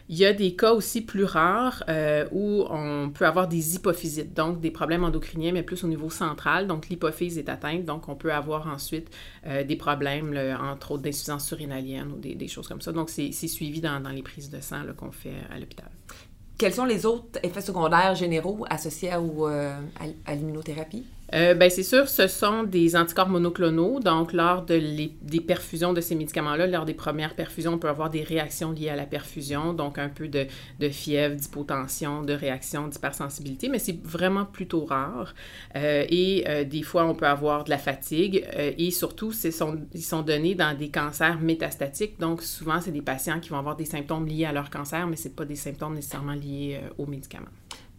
Il 0.09 0.17
y 0.17 0.25
a 0.25 0.33
des 0.33 0.57
cas 0.57 0.73
aussi 0.73 1.03
plus 1.03 1.25
rares 1.25 1.85
euh, 1.89 2.27
où 2.33 2.65
on 2.69 3.11
peut 3.11 3.27
avoir 3.27 3.49
des 3.49 3.77
hypophysites, 3.77 4.35
donc 4.35 4.61
des 4.61 4.71
problèmes 4.71 5.05
endocriniens, 5.05 5.53
mais 5.53 5.63
plus 5.63 5.85
au 5.85 5.89
niveau 5.89 6.11
central. 6.11 6.67
Donc 6.67 6.89
l'hypophyse 6.89 7.39
est 7.39 7.49
atteinte, 7.49 7.85
donc 7.85 8.09
on 8.09 8.17
peut 8.17 8.33
avoir 8.33 8.67
ensuite 8.67 9.09
euh, 9.47 9.65
des 9.65 9.77
problèmes, 9.77 10.37
entre 10.61 10.93
autres 10.93 11.03
d'insuffisance 11.03 11.47
surinalienne 11.47 12.13
ou 12.13 12.19
des, 12.19 12.49
choses 12.49 12.69
comme 12.69 12.81
ça. 12.81 12.93
Donc 12.93 13.11
c'est 13.11 13.33
suivi 13.33 13.81
dans, 13.81 14.01
les 14.11 14.23
prises 14.23 14.51
de 14.51 14.61
sang 14.61 14.83
qu'on 14.97 15.12
fait 15.12 15.35
à 15.50 15.59
l'hôpital. 15.59 15.91
Quels 16.61 16.75
sont 16.75 16.85
les 16.85 17.07
autres 17.07 17.41
effets 17.43 17.62
secondaires 17.62 18.15
généraux 18.15 18.67
associés 18.69 19.11
euh, 19.15 19.81
à, 20.27 20.35
l'immunothérapie? 20.35 21.07
Euh, 21.35 21.55
ben, 21.55 21.71
c'est 21.71 21.83
sûr, 21.83 22.09
ce 22.09 22.27
sont 22.27 22.65
des 22.65 22.97
anticorps 22.97 23.29
monoclonaux. 23.29 24.01
Donc, 24.01 24.33
lors 24.33 24.63
de 24.63 24.81
des 25.23 25.41
perfusions 25.41 25.93
de 25.93 26.01
ces 26.01 26.15
médicaments-là, 26.15 26.67
lors 26.67 26.85
des 26.85 26.95
premières 26.95 27.35
perfusions, 27.35 27.75
on 27.75 27.79
peut 27.79 27.89
avoir 27.89 28.11
des 28.11 28.23
réactions 28.23 28.73
liées 28.73 28.89
à 28.89 28.97
la 28.97 29.07
perfusion, 29.07 29.73
donc 29.73 29.99
un 29.99 30.09
peu 30.09 30.29
de, 30.29 30.47
fièvre, 30.91 31.37
d'hypotension, 31.37 32.23
de 32.23 32.33
réaction, 32.33 32.89
d'hypersensibilité, 32.89 33.69
mais 33.69 33.79
c'est 33.79 34.03
vraiment 34.03 34.45
plutôt 34.45 34.85
rare. 34.85 35.35
Euh, 35.77 36.05
et 36.09 36.45
des 36.65 36.83
fois, 36.83 37.05
on 37.07 37.15
peut 37.15 37.27
avoir 37.27 37.65
de 37.65 37.71
la 37.71 37.79
fatigue. 37.79 38.45
et 38.57 38.91
surtout, 38.91 39.33
ils 39.33 40.03
sont 40.03 40.23
donnés 40.23 40.55
dans 40.55 40.77
des 40.77 40.89
cancers 40.89 41.39
métastatiques. 41.41 42.19
Donc, 42.19 42.43
souvent, 42.43 42.81
c'est 42.81 42.93
des 42.93 43.03
patients 43.03 43.41
qui 43.41 43.51
vont 43.51 43.59
avoir 43.59 43.77
des 43.77 43.85
symptômes 43.85 44.27
liés 44.27 44.45
à 44.45 44.53
leur 44.53 44.71
cancer, 44.71 45.07
mais 45.07 45.17
ce 45.17 45.29
pas 45.29 45.45
des 45.45 45.57
symptômes 45.57 45.95
nécessairement 45.95 46.35
liés 46.35 46.81
euh, 46.83 46.89
aux 46.99 47.07
médicaments. 47.07 47.47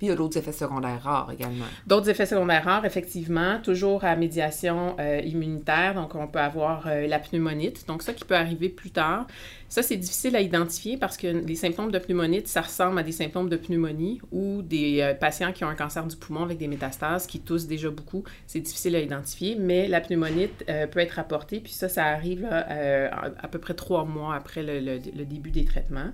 Puis 0.01 0.07
il 0.07 0.09
y 0.09 0.13
a 0.13 0.15
d'autres 0.15 0.39
effets 0.39 0.51
secondaires 0.51 1.03
rares 1.03 1.29
également. 1.31 1.65
D'autres 1.85 2.09
effets 2.09 2.25
secondaires 2.25 2.63
rares, 2.63 2.85
effectivement, 2.85 3.59
toujours 3.61 4.03
à 4.03 4.15
médiation 4.15 4.95
euh, 4.99 5.19
immunitaire. 5.23 5.93
Donc, 5.93 6.15
on 6.15 6.25
peut 6.25 6.39
avoir 6.39 6.87
euh, 6.87 7.05
la 7.05 7.19
pneumonite. 7.19 7.85
Donc, 7.87 8.01
ça 8.01 8.11
qui 8.11 8.25
peut 8.25 8.35
arriver 8.35 8.69
plus 8.69 8.89
tard. 8.89 9.27
Ça, 9.69 9.83
c'est 9.83 9.97
difficile 9.97 10.35
à 10.35 10.41
identifier 10.41 10.97
parce 10.97 11.17
que 11.17 11.27
les 11.27 11.53
symptômes 11.53 11.91
de 11.91 11.99
pneumonite, 11.99 12.47
ça 12.47 12.61
ressemble 12.61 12.97
à 12.97 13.03
des 13.03 13.11
symptômes 13.11 13.47
de 13.47 13.57
pneumonie 13.57 14.19
ou 14.31 14.63
des 14.63 15.01
euh, 15.01 15.13
patients 15.13 15.51
qui 15.51 15.63
ont 15.63 15.69
un 15.69 15.75
cancer 15.75 16.03
du 16.03 16.15
poumon 16.15 16.41
avec 16.41 16.57
des 16.57 16.67
métastases, 16.67 17.27
qui 17.27 17.39
toussent 17.39 17.67
déjà 17.67 17.91
beaucoup. 17.91 18.23
C'est 18.47 18.59
difficile 18.59 18.95
à 18.95 19.01
identifier, 19.01 19.55
mais 19.59 19.87
la 19.87 20.01
pneumonite 20.01 20.65
peut 20.91 20.99
être 20.99 21.11
rapportée, 21.11 21.59
puis 21.59 21.73
ça, 21.73 21.87
ça 21.89 22.05
arrive 22.05 22.47
à 22.51 23.47
peu 23.49 23.59
près 23.59 23.75
trois 23.75 24.03
mois 24.03 24.35
après 24.35 24.63
le, 24.63 24.97
début 25.25 25.51
des 25.51 25.63
traitements. 25.63 26.11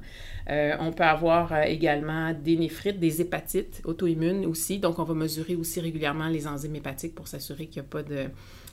on 0.48 0.92
peut 0.92 1.04
avoir 1.04 1.64
également 1.64 2.34
des 2.34 2.58
néphrites, 2.58 3.00
des 3.00 3.22
hépatites 3.22 3.77
auto-immunes 3.86 4.46
aussi, 4.46 4.80
donc 4.80 5.00
on 5.00 5.04
va 5.04 5.14
mesurer 5.14 5.56
aussi 5.56 5.80
régulièrement 5.80 6.28
les 6.28 6.48
enzymes 6.48 6.76
hépatiques 6.76 7.16
pour 7.16 7.28
s'assurer 7.28 7.68
qu'il 7.68 7.82
n'y 7.82 7.88
a 7.88 7.90
pas 7.90 8.04
de 8.04 8.28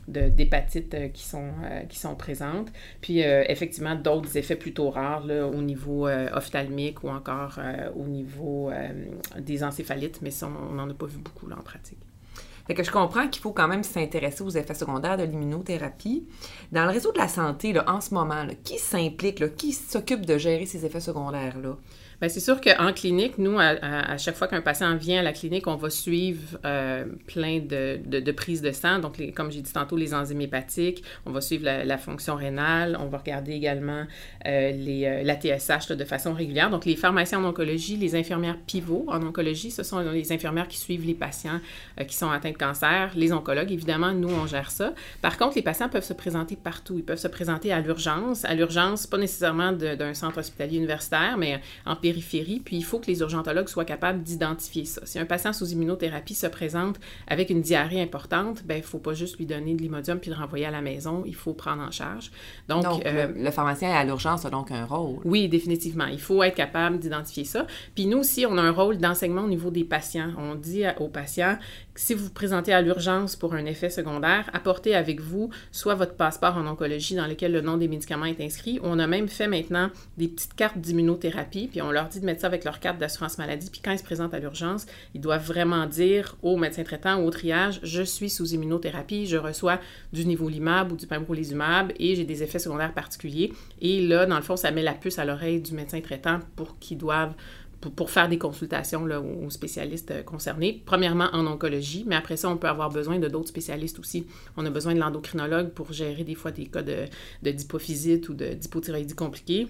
d'hépatite 0.09 0.95
euh, 0.95 1.09
qui, 1.09 1.25
sont, 1.25 1.51
euh, 1.65 1.81
qui 1.83 1.99
sont 1.99 2.15
présentes. 2.15 2.69
Puis, 3.01 3.25
euh, 3.25 3.45
effectivement, 3.49 3.95
d'autres 3.95 4.37
effets 4.37 4.57
plutôt 4.57 4.91
rares 4.91 5.25
au 5.25 5.63
niveau 5.63 6.09
ophtalmique 6.09 7.03
ou 7.05 7.09
encore 7.09 7.59
au 7.97 8.05
niveau 8.05 8.71
des 9.39 9.65
encéphalites, 9.65 10.21
mais 10.23 10.31
on 10.43 10.75
n'en 10.75 10.89
a 10.89 10.95
pas 10.95 11.07
vu 11.07 11.19
beaucoup 11.19 11.51
en 11.51 11.63
pratique. 11.63 11.99
Fait 12.67 12.75
que 12.75 12.83
je 12.83 12.91
comprends 12.91 13.29
qu'il 13.29 13.43
faut 13.43 13.53
quand 13.53 13.69
même 13.69 13.83
s'intéresser 13.83 14.43
aux 14.43 14.51
effets 14.51 14.75
secondaires 14.75 15.19
de 15.19 15.25
l'immunothérapie. 15.25 16.27
Dans 16.73 16.85
le 16.85 16.91
réseau 16.91 17.13
de 17.13 17.19
la 17.19 17.29
santé, 17.29 17.73
là, 17.73 17.85
en 17.87 18.01
ce 18.01 18.15
moment, 18.15 18.47
qui 18.63 18.79
s'implique, 18.79 19.57
qui 19.57 19.73
s'occupe 19.73 20.25
de 20.25 20.39
gérer 20.39 20.65
ces 20.67 20.85
effets 20.87 21.01
secondaires-là? 21.01 21.77
Bien, 22.25 22.31
c'est 22.31 22.41
sûr 22.41 22.59
qu'en 22.59 22.91
clinique, 22.95 23.37
nous, 23.37 23.59
à, 23.59 24.17
chaque 24.17 24.35
fois 24.35 24.49
qu'un 24.49 24.63
patient 24.63 24.97
vient 24.97 25.21
à 25.21 25.23
la 25.23 25.35
clinique, 25.35 25.67
on 25.67 25.77
va 25.77 25.91
suivre 25.91 26.59
euh, 26.65 27.05
plein 27.27 27.59
de, 27.59 28.31
prises 28.31 28.63
de 28.63 28.73
sang. 28.73 28.99
Donc, 28.99 29.21
comme 29.35 29.53
j'ai 29.53 29.61
dit 29.61 29.71
tantôt, 29.71 29.99
les 29.99 30.15
enzymes 30.15 30.41
hépatiques, 30.41 31.05
on 31.27 31.33
va 31.33 31.43
suivre 31.43 31.67
la, 31.67 31.99
fonction 31.99 32.35
rénale, 32.35 32.97
on 32.99 33.09
va 33.09 33.19
regarder 33.19 33.53
également 33.53 34.05
euh, 34.47 34.71
les, 34.71 35.05
euh, 35.05 35.23
la 35.23 35.35
TSH 35.35 35.93
de 35.93 36.05
façon 36.05 36.33
régulière. 36.33 36.71
Donc, 36.71 36.87
les 36.87 36.97
pharmaciens 36.97 37.41
en 37.41 37.45
oncologie, 37.45 37.99
les 37.99 38.15
infirmières 38.17 38.57
pivots 38.67 39.05
en 39.09 39.23
oncologie, 39.23 39.71
ce 39.71 39.83
sont 39.83 40.01
les 40.01 40.33
infirmières 40.33 40.69
qui 40.69 40.79
suivent 40.79 41.07
les 41.07 41.13
patients 41.13 41.61
qui 42.09 42.17
sont 42.17 42.31
atteints 42.31 42.53
de 42.53 42.57
cancer. 42.57 43.13
Les 43.17 43.35
oncologues, 43.35 43.71
évidemment, 43.71 44.13
nous, 44.13 44.31
on 44.31 44.47
gère 44.47 44.71
ça. 44.71 44.95
Par 45.21 45.37
contre, 45.37 45.57
les 45.57 45.63
patients 45.63 45.91
peuvent 45.91 46.05
se 46.05 46.15
présenter 46.15 46.57
partout. 46.57 46.95
Ils 46.97 47.05
peuvent 47.05 47.19
se 47.19 47.29
présenter 47.29 47.71
à 47.71 47.81
l'urgence. 47.81 48.47
À 48.47 48.55
l'urgence, 48.55 49.07
pas 49.07 49.19
nécessairement 49.19 49.73
d'un 49.73 50.15
centre 50.15 50.39
hospitalier 50.39 50.79
universitaire, 50.79 51.37
mais 51.37 51.61
en 51.85 51.97
périphérie, 52.15 52.61
puis 52.65 52.77
il 52.77 52.85
faut 52.85 53.01
que 53.01 53.07
les 53.07 53.21
urgentologues 53.21 53.69
soient 53.69 53.85
capables 53.85 54.23
d'identifier 54.23 54.85
ça. 54.85 55.01
Si 55.05 55.19
un 55.19 55.25
patient 55.25 55.53
sous 55.53 55.73
immunothérapie 55.73 56.35
se 56.35 56.47
présente 56.47 57.01
avec 57.27 57.51
une 57.51 57.61
diarrhée 57.61 58.01
importante, 58.01 58.63
ben 58.65 58.77
il 58.77 58.83
faut 58.83 58.99
pas 58.99 59.15
juste 59.15 59.39
lui 59.39 59.47
donner 59.47 59.75
de 59.75 59.83
l'imodium 59.83 60.19
puis 60.21 60.31
le 60.31 60.37
renvoyer 60.37 60.67
à 60.67 60.71
la 60.71 60.81
maison, 60.81 61.25
il 61.27 61.35
faut 61.35 61.53
prendre 61.53 61.83
en 61.83 61.91
charge. 61.91 62.31
Donc, 62.69 62.85
euh, 63.05 63.29
le, 63.35 63.51
pharmacien 63.51 63.91
à 63.91 64.05
l'urgence 64.05 64.45
a 64.45 64.51
donc 64.51 64.71
un 64.71 64.85
rôle. 64.85 65.21
Oui, 65.25 65.49
définitivement. 65.49 66.07
Il 66.07 66.21
faut 66.21 66.43
être 66.43 66.55
capable 66.55 66.99
d'identifier 66.99 67.45
ça. 67.45 67.67
Puis 67.95 68.07
nous 68.07 68.19
aussi, 68.19 68.47
on 68.47 68.57
a 68.59 68.63
un 68.63 68.71
rôle 68.71 68.99
d'enseignement 68.99 69.43
au 69.43 69.49
niveau 69.49 69.71
des 69.71 69.85
patients. 69.85 70.31
On 70.39 70.55
dit 70.55 70.85
aux 71.01 71.09
patients 71.09 71.59
si 71.97 72.13
vous 72.13 72.25
vous 72.25 72.31
présentez 72.31 72.73
à 72.73 72.83
l'urgence 72.83 73.37
pour 73.37 73.55
un 73.55 73.67
effet 73.67 73.89
secondaire, 73.89 74.51
apportez 74.53 74.97
avec 74.97 75.21
vous 75.21 75.51
soit 75.71 75.95
votre 75.95 76.15
passeport 76.15 76.57
en 76.57 76.67
oncologie 76.67 77.15
dans 77.15 77.27
lequel 77.27 77.53
le 77.53 77.61
nom 77.61 77.77
des 77.77 77.87
médicaments 77.87 78.25
est 78.25 78.41
inscrit. 78.41 78.81
On 78.83 78.99
a 78.99 79.07
même 79.07 79.29
fait 79.29 79.47
maintenant 79.47 79.91
des 80.19 80.27
petites 80.27 80.55
cartes 80.55 80.79
d'immunothérapie, 80.79 81.69
puis 81.69 81.83
on 81.83 81.93
leur 81.93 82.09
dit 82.09 82.21
de 82.21 82.27
mettre 82.27 82.41
ça 82.41 82.49
avec 82.49 82.65
leur 82.65 82.81
carte 82.81 82.99
d'assurance 82.99 83.39
maladie. 83.39 83.71
Puis 83.71 83.81
quand 83.81 83.93
ils 83.93 83.99
se 83.99 84.05
présentent 84.05 84.35
à 84.35 84.41
l'urgence, 84.41 84.87
ils 85.15 85.21
doivent 85.21 85.47
vraiment 85.47 85.87
dire 85.87 86.37
au 86.43 86.57
médecin 86.57 86.83
traitant 86.83 87.21
ou 87.21 87.27
au 87.27 87.31
triage 87.31 87.79
Je 87.85 88.03
suis 88.03 88.29
sous 88.29 88.55
immunothérapie, 88.55 89.27
je 89.27 89.37
reçois 89.37 89.79
du 90.13 90.27
nivolumab 90.27 90.91
ou 90.91 90.97
du 90.97 91.07
pembrolizumab 91.07 91.93
et 92.01 92.17
j'ai 92.17 92.25
des 92.25 92.43
effets 92.43 92.59
secondaires 92.59 92.93
particuliers. 92.93 93.53
Et 93.81 94.05
là, 94.05 94.27
dans 94.27 94.37
le 94.37 94.43
fond, 94.43 94.57
ça 94.57 94.73
met 94.73 94.83
la 94.83 94.95
puce 94.95 95.21
à 95.21 95.25
l'oreille 95.25 95.61
du 95.61 95.73
médecin 95.75 96.01
traitant 96.01 96.41
pour 96.57 96.77
qu'ils 96.81 96.99
doivent 96.99 97.35
pour, 97.91 98.11
faire 98.11 98.29
des 98.29 98.39
consultations 98.39 99.05
aux 99.05 99.51
spécialistes 99.51 100.11
euh, 100.11 100.23
concernés. 100.23 100.83
Premièrement 100.85 101.29
en 101.33 101.47
oncologie, 101.47 102.05
mais 102.07 102.17
après 102.17 102.37
ça, 102.37 102.49
on 102.49 102.57
peut 102.57 102.69
avoir 102.69 102.91
besoin 102.91 103.19
de 103.19 103.29
d'autres 103.29 103.49
spécialistes 103.49 103.99
aussi. 103.99 104.27
On 104.57 104.65
a 104.67 104.71
besoin 104.71 104.95
de 104.95 105.01
l'endocrinologue 105.01 105.71
pour 105.71 105.93
gérer 105.93 106.25
des 106.25 106.35
fois 106.35 106.51
des 106.51 106.67
cas 106.67 106.83
de, 106.83 107.05
de 107.43 107.51
ou 108.31 108.35
d'hypothyroïdie 108.35 109.15
compliquée 109.15 109.69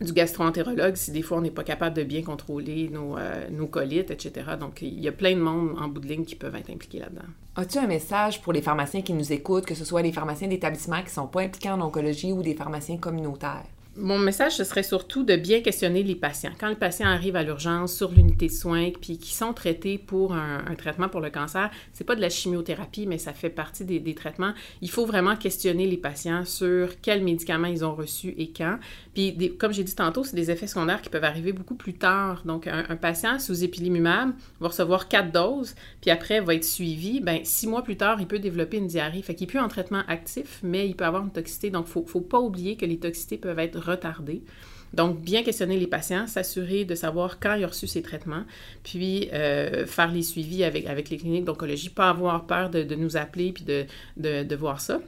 du 0.00 0.12
gastroentérologue 0.12 0.96
si 0.96 1.10
des 1.12 1.22
fois 1.22 1.38
on 1.38 1.40
n'est 1.40 1.50
pas 1.50 1.64
capable 1.64 1.96
de 1.96 2.02
bien 2.02 2.22
contrôler 2.22 2.88
nos, 2.88 3.16
euh, 3.16 3.66
colites, 3.70 4.10
etc. 4.10 4.52
Donc, 4.58 4.82
il 4.82 5.00
y 5.00 5.08
a 5.08 5.12
plein 5.12 5.34
de 5.34 5.40
monde 5.40 5.76
en 5.78 5.88
bout 5.88 6.00
de 6.00 6.08
ligne 6.08 6.24
qui 6.24 6.34
peuvent 6.34 6.54
être 6.56 6.70
impliqués 6.70 6.98
là-dedans. 6.98 7.22
As-tu 7.56 7.78
un 7.78 7.86
message 7.86 8.40
pour 8.42 8.52
les 8.52 8.62
pharmaciens 8.62 9.02
qui 9.02 9.12
nous 9.12 9.32
écoutent, 9.32 9.66
que 9.66 9.74
ce 9.74 9.84
soit 9.84 10.02
les 10.02 10.12
pharmaciens 10.12 10.48
d'établissement 10.48 10.98
qui 10.98 11.06
ne 11.06 11.10
sont 11.10 11.26
pas 11.26 11.42
impliqués 11.42 11.70
en 11.70 11.80
oncologie 11.80 12.32
ou 12.32 12.42
des 12.42 12.54
pharmaciens 12.54 12.96
communautaires? 12.96 13.66
Mon 13.94 14.18
message, 14.18 14.56
ce 14.56 14.64
serait 14.64 14.82
surtout 14.82 15.22
de 15.22 15.36
bien 15.36 15.60
questionner 15.60 16.02
les 16.02 16.14
patients. 16.14 16.52
Quand 16.58 16.70
le 16.70 16.76
patient 16.76 17.08
arrive 17.08 17.36
à 17.36 17.42
l'urgence 17.42 17.94
sur 17.94 18.10
l'unité 18.10 18.46
de 18.46 18.52
soins, 18.52 18.88
puis 18.98 19.18
qui 19.18 19.34
sont 19.34 19.52
traités 19.52 19.98
pour 19.98 20.32
un, 20.32 20.62
traitement 20.78 21.10
pour 21.10 21.20
le 21.20 21.28
cancer, 21.28 21.70
c'est 21.92 22.04
pas 22.04 22.16
de 22.16 22.22
la 22.22 22.30
chimiothérapie, 22.30 23.06
mais 23.06 23.18
ça 23.18 23.34
fait 23.34 23.50
partie 23.50 23.84
des, 23.84 24.14
traitements. 24.14 24.54
Il 24.80 24.88
faut 24.88 25.04
vraiment 25.04 25.36
questionner 25.36 25.86
les 25.86 25.98
patients 25.98 26.46
sur 26.46 27.02
quels 27.02 27.22
médicaments 27.22 27.68
ils 27.68 27.84
ont 27.84 27.94
reçus 27.94 28.34
et 28.38 28.50
quand. 28.50 28.78
Puis, 29.12 29.58
comme 29.58 29.74
j'ai 29.74 29.84
dit 29.84 29.94
tantôt, 29.94 30.24
c'est 30.24 30.36
des 30.36 30.50
effets 30.50 30.66
secondaires 30.66 31.02
qui 31.02 31.10
peuvent 31.10 31.22
arriver 31.24 31.52
beaucoup 31.52 31.74
plus 31.74 31.92
tard. 31.92 32.40
Donc, 32.46 32.66
un, 32.66 32.96
patient 32.96 33.38
sous 33.38 33.62
épilimumab 33.62 34.32
va 34.58 34.68
recevoir 34.68 35.08
quatre 35.08 35.32
doses, 35.32 35.74
puis 36.00 36.10
après 36.10 36.40
va 36.40 36.54
être 36.54 36.64
suivi. 36.64 37.20
Ben, 37.20 37.40
six 37.44 37.66
mois 37.66 37.82
plus 37.82 37.98
tard, 37.98 38.22
il 38.22 38.26
peut 38.26 38.38
développer 38.38 38.78
une 38.78 38.86
diarrhée. 38.86 39.20
Fait 39.20 39.34
qu'il 39.34 39.46
n'est 39.46 39.50
plus 39.50 39.60
en 39.60 39.68
traitement 39.68 40.02
actif, 40.08 40.60
mais 40.62 40.88
il 40.88 40.96
peut 40.96 41.04
avoir 41.04 41.22
une 41.22 41.30
toxicité. 41.30 41.68
Donc, 41.68 41.94
ne 41.94 42.02
faut 42.06 42.20
pas 42.22 42.40
oublier 42.40 42.76
que 42.76 42.86
les 42.86 42.98
toxicités 42.98 43.36
peuvent 43.36 43.58
être 43.58 43.81
retardé. 43.82 44.42
Donc, 44.92 45.20
bien 45.20 45.42
questionner 45.42 45.78
les 45.78 45.86
patients, 45.86 46.26
s'assurer 46.26 46.84
de 46.84 46.94
savoir 46.94 47.38
quand 47.40 47.54
ils 47.54 47.64
ont 47.64 47.68
reçu 47.68 47.86
ces 47.86 48.02
traitements, 48.02 48.44
puis 48.82 49.30
euh, 49.32 49.86
faire 49.86 50.12
les 50.12 50.22
suivis 50.22 50.64
avec, 50.64 51.08
les 51.08 51.16
cliniques 51.16 51.44
d'oncologie, 51.44 51.88
pas 51.88 52.10
avoir 52.10 52.46
peur 52.46 52.68
de, 52.68 52.94
nous 52.94 53.16
appeler 53.16 53.52
puis 53.52 53.64
de, 53.64 53.86
de, 54.16 54.54
voir 54.54 54.80
ça. 54.80 55.00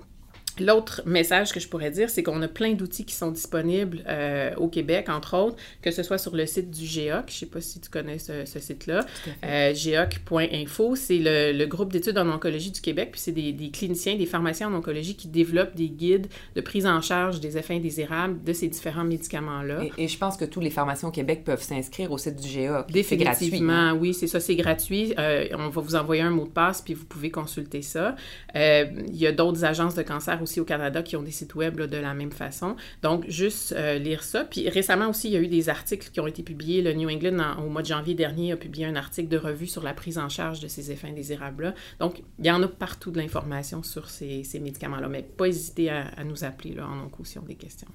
L'autre 0.60 1.02
message 1.04 1.52
que 1.52 1.60
je 1.60 1.68
pourrais 1.68 1.90
dire, 1.90 2.08
c'est 2.08 2.22
qu'on 2.22 2.40
a 2.42 2.48
plein 2.48 2.74
d'outils 2.74 3.04
qui 3.04 3.14
sont 3.14 3.30
disponibles 3.30 4.04
euh, 4.06 4.54
au 4.56 4.68
Québec, 4.68 5.08
entre 5.08 5.36
autres, 5.36 5.56
que 5.82 5.90
ce 5.90 6.02
soit 6.02 6.18
sur 6.18 6.36
le 6.36 6.46
site 6.46 6.70
du 6.70 6.86
GEOC. 6.86 7.24
Je 7.28 7.34
ne 7.34 7.38
sais 7.40 7.46
pas 7.46 7.60
si 7.60 7.80
tu 7.80 7.90
connais 7.90 8.18
ce, 8.18 8.44
site-là. 8.44 9.04
Euh, 9.44 9.74
GEOC.info, 9.74 10.96
c'est 10.96 11.18
le, 11.20 11.64
groupe 11.66 11.92
d'études 11.92 12.18
en 12.18 12.28
oncologie 12.28 12.70
du 12.70 12.80
Québec. 12.80 13.10
Puis 13.12 13.20
c'est 13.20 13.32
des, 13.32 13.70
cliniciens, 13.70 14.16
des 14.16 14.26
pharmaciens 14.26 14.68
en 14.68 14.74
oncologie 14.74 15.16
qui 15.16 15.28
développent 15.28 15.74
des 15.74 15.88
guides 15.88 16.28
de 16.54 16.60
prise 16.60 16.86
en 16.86 17.00
charge 17.00 17.40
des 17.40 17.58
effets 17.58 17.74
indésirables 17.74 18.42
de 18.44 18.52
ces 18.52 18.68
différents 18.68 19.04
médicaments-là. 19.04 19.82
Et, 19.98 20.08
je 20.08 20.18
pense 20.18 20.36
que 20.36 20.44
tous 20.44 20.60
les 20.60 20.70
pharmaciens 20.70 21.08
au 21.08 21.12
Québec 21.12 21.42
peuvent 21.44 21.62
s'inscrire 21.62 22.12
au 22.12 22.18
site 22.18 22.36
du 22.36 22.48
GEOC. 22.48 22.92
Définitivement, 22.92 23.72
hein? 23.72 23.94
oui, 23.94 24.14
c'est 24.14 24.28
ça, 24.28 24.38
c'est 24.38 24.56
gratuit. 24.56 25.14
Euh, 25.18 25.48
on 25.58 25.68
va 25.68 25.80
vous 25.80 25.96
envoyer 25.96 26.22
un 26.22 26.30
mot 26.30 26.44
de 26.44 26.50
passe, 26.50 26.82
puis 26.82 26.94
vous 26.94 27.06
pouvez 27.06 27.30
consulter 27.30 27.82
ça. 27.82 28.14
Euh, 28.54 28.84
il 29.08 29.16
y 29.16 29.26
a 29.26 29.32
d'autres 29.32 29.64
agences 29.64 29.94
de 29.94 30.02
cancer 30.02 30.40
aussi 30.44 30.60
au 30.60 30.64
Canada 30.64 31.02
qui 31.02 31.16
ont 31.16 31.22
des 31.22 31.30
sites 31.30 31.54
web 31.54 31.80
de 31.80 31.96
la 31.96 32.14
même 32.14 32.32
façon. 32.32 32.76
Donc, 33.02 33.24
juste 33.28 33.72
euh, 33.72 33.98
lire 33.98 34.22
ça. 34.22 34.44
Puis 34.44 34.68
récemment 34.68 35.08
aussi, 35.08 35.28
il 35.28 35.34
y 35.34 35.36
a 35.36 35.40
eu 35.40 35.48
des 35.48 35.68
articles 35.68 36.10
qui 36.10 36.20
ont 36.20 36.26
été 36.26 36.42
publiés. 36.42 36.82
Le 36.82 36.92
New 36.92 37.10
England, 37.10 37.56
au 37.58 37.68
mois 37.68 37.82
de 37.82 37.88
janvier 37.88 38.14
dernier, 38.14 38.52
a 38.52 38.56
publié 38.56 38.86
un 38.86 38.96
article 38.96 39.28
de 39.28 39.36
revue 39.36 39.66
sur 39.66 39.82
la 39.82 39.94
prise 39.94 40.18
en 40.18 40.28
charge 40.28 40.60
de 40.60 40.68
ces 40.68 40.90
effets 40.90 41.08
indésirables-là. 41.08 41.74
Donc, 41.98 42.22
il 42.38 42.46
y 42.46 42.50
en 42.50 42.62
a 42.62 42.68
partout 42.68 43.10
de 43.10 43.18
l'information 43.18 43.82
sur 43.82 44.08
ces, 44.08 44.44
médicaments-là. 44.54 45.08
Mais 45.08 45.22
pas 45.22 45.46
hésiter 45.46 45.90
à, 45.90 46.24
nous 46.24 46.44
appeler 46.44 46.74
là, 46.74 46.86
en 46.86 47.08
caution 47.08 47.42
des 47.42 47.56
questions. 47.56 47.88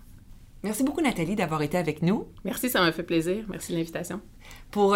Merci 0.62 0.84
beaucoup, 0.84 1.02
Nathalie, 1.02 1.36
d'avoir 1.36 1.62
été 1.62 1.78
avec 1.78 2.02
nous. 2.02 2.28
Merci, 2.44 2.70
ça 2.70 2.82
m'a 2.82 2.92
fait 2.92 3.04
plaisir. 3.04 3.46
Merci 3.50 3.72
de 3.72 3.78
l'invitation. 3.78 4.20
Pour, 4.72 4.96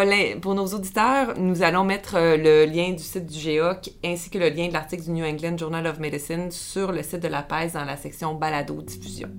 nos 0.53 0.67
auditeurs, 0.67 1.33
nous 1.39 1.63
allons 1.63 1.83
mettre 1.83 2.15
euh, 2.15 2.37
le 2.37 2.71
lien 2.71 2.91
du 2.91 3.01
site 3.01 3.25
du 3.25 3.39
GEOC 3.39 3.89
ainsi 4.05 4.29
que 4.29 4.37
le 4.37 4.49
lien 4.49 4.67
de 4.67 4.73
l'article 4.73 5.01
du 5.01 5.11
New 5.11 5.25
England 5.25 5.57
Journal 5.57 5.87
of 5.87 5.97
Medicine 5.97 6.51
sur 6.51 6.91
le 6.91 7.01
site 7.01 7.21
de 7.23 7.27
la 7.27 7.41
PES 7.41 7.73
dans 7.73 7.83
la 7.83 7.97
section 7.97 8.35
Balado-diffusion. 8.35 9.29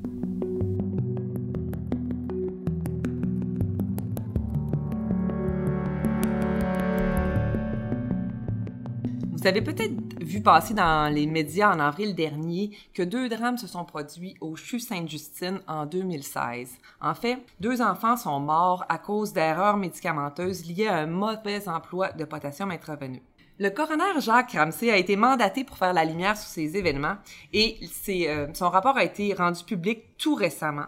Vous 9.45 9.49
avez 9.49 9.61
peut-être 9.61 10.25
vu 10.25 10.41
passer 10.41 10.73
dans 10.73 11.13
les 11.13 11.27
médias 11.27 11.71
en 11.71 11.79
avril 11.79 12.15
dernier 12.15 12.71
que 12.95 13.03
deux 13.03 13.29
drames 13.29 13.59
se 13.59 13.67
sont 13.67 13.85
produits 13.85 14.35
au 14.41 14.57
CHU 14.57 14.81
Sainte-Justine 14.81 15.61
en 15.69 15.85
2016. 15.85 16.71
En 17.03 17.15
fait, 17.15 17.37
deux 17.61 17.83
enfants 17.83 18.17
sont 18.17 18.41
morts 18.41 18.87
à 18.89 18.97
cause 18.97 19.35
d'erreurs 19.35 19.77
médicamenteuses 19.77 20.65
liées 20.65 20.87
à 20.87 20.97
un 20.97 21.07
mauvais 21.07 21.69
emploi 21.69 22.11
de 22.13 22.25
potassium 22.25 22.71
intraveineux. 22.71 23.21
Le 23.59 23.69
coroner 23.69 24.19
Jacques 24.19 24.53
Ramsey 24.53 24.91
a 24.91 24.97
été 24.97 25.15
mandaté 25.15 25.63
pour 25.63 25.77
faire 25.77 25.93
la 25.93 26.07
lumière 26.07 26.39
sur 26.39 26.49
ces 26.49 26.79
événements 26.79 27.19
et 27.53 27.79
euh, 28.09 28.47
son 28.55 28.71
rapport 28.71 28.97
a 28.97 29.05
été 29.05 29.35
rendu 29.35 29.63
public 29.63 30.17
tout 30.17 30.37
récemment. 30.37 30.87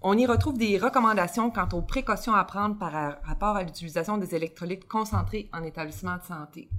On 0.00 0.16
y 0.16 0.24
retrouve 0.24 0.56
des 0.56 0.78
recommandations 0.78 1.50
quant 1.50 1.68
aux 1.74 1.82
précautions 1.82 2.34
à 2.34 2.44
prendre 2.44 2.78
par 2.78 3.18
rapport 3.22 3.54
à 3.54 3.64
l'utilisation 3.64 4.16
des 4.16 4.34
électrolytes 4.34 4.88
concentrés 4.88 5.50
en 5.52 5.62
établissement 5.62 6.16
de 6.16 6.22
santé. 6.22 6.70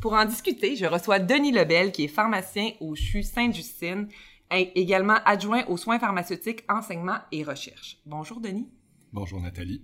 Pour 0.00 0.14
en 0.14 0.24
discuter, 0.24 0.76
je 0.76 0.86
reçois 0.86 1.18
Denis 1.18 1.52
Lebel, 1.52 1.92
qui 1.92 2.04
est 2.04 2.08
pharmacien 2.08 2.70
au 2.80 2.94
CHU 2.94 3.22
Sainte-Justine, 3.22 4.08
également 4.50 5.18
adjoint 5.26 5.64
aux 5.66 5.76
soins 5.76 5.98
pharmaceutiques, 5.98 6.64
enseignement 6.70 7.18
et 7.32 7.44
recherche. 7.44 7.98
Bonjour, 8.06 8.40
Denis. 8.40 8.66
Bonjour, 9.12 9.42
Nathalie. 9.42 9.82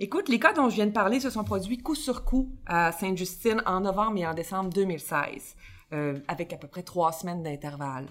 Écoute, 0.00 0.30
les 0.30 0.38
cas 0.38 0.54
dont 0.54 0.70
je 0.70 0.76
viens 0.76 0.86
de 0.86 0.92
parler 0.92 1.20
se 1.20 1.28
sont 1.28 1.44
produits 1.44 1.76
coup 1.76 1.94
sur 1.94 2.24
coup 2.24 2.56
à 2.64 2.90
Sainte-Justine 2.90 3.62
en 3.66 3.80
novembre 3.80 4.16
et 4.16 4.26
en 4.26 4.32
décembre 4.32 4.70
2016, 4.70 5.56
euh, 5.92 6.18
avec 6.26 6.54
à 6.54 6.56
peu 6.56 6.66
près 6.66 6.82
trois 6.82 7.12
semaines 7.12 7.42
d'intervalle. 7.42 8.08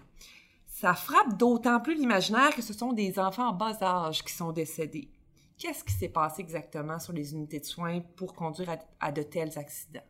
Ça 0.67 0.93
frappe 0.93 1.35
d'autant 1.37 1.79
plus 1.79 1.95
l'imaginaire 1.95 2.55
que 2.55 2.61
ce 2.61 2.73
sont 2.73 2.93
des 2.93 3.17
enfants 3.17 3.49
en 3.49 3.53
bas 3.53 3.77
âge 3.81 4.23
qui 4.23 4.33
sont 4.33 4.51
décédés. 4.51 5.09
Qu'est-ce 5.57 5.83
qui 5.83 5.93
s'est 5.93 6.09
passé 6.09 6.41
exactement 6.41 6.99
sur 6.99 7.11
les 7.11 7.33
unités 7.33 7.59
de 7.59 7.65
soins 7.65 8.01
pour 8.15 8.33
conduire 8.33 8.77
à 8.99 9.11
de 9.11 9.23
tels 9.23 9.57
accidents? 9.57 10.01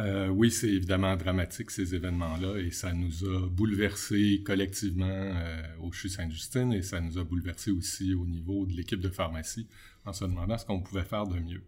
Euh, 0.00 0.28
oui, 0.28 0.50
c'est 0.50 0.70
évidemment 0.70 1.16
dramatique 1.16 1.70
ces 1.70 1.94
événements-là 1.94 2.58
et 2.58 2.72
ça 2.72 2.92
nous 2.92 3.24
a 3.24 3.48
bouleversés 3.48 4.42
collectivement 4.44 5.06
euh, 5.06 5.62
au 5.82 5.92
CHU 5.92 6.08
Sainte-Justine 6.08 6.72
et 6.72 6.82
ça 6.82 7.00
nous 7.00 7.16
a 7.16 7.22
bouleversés 7.22 7.70
aussi 7.70 8.12
au 8.12 8.26
niveau 8.26 8.66
de 8.66 8.72
l'équipe 8.72 8.98
de 8.98 9.08
pharmacie 9.08 9.68
en 10.04 10.12
se 10.12 10.24
demandant 10.24 10.58
ce 10.58 10.66
qu'on 10.66 10.80
pouvait 10.80 11.04
faire 11.04 11.26
de 11.28 11.38
mieux. 11.38 11.62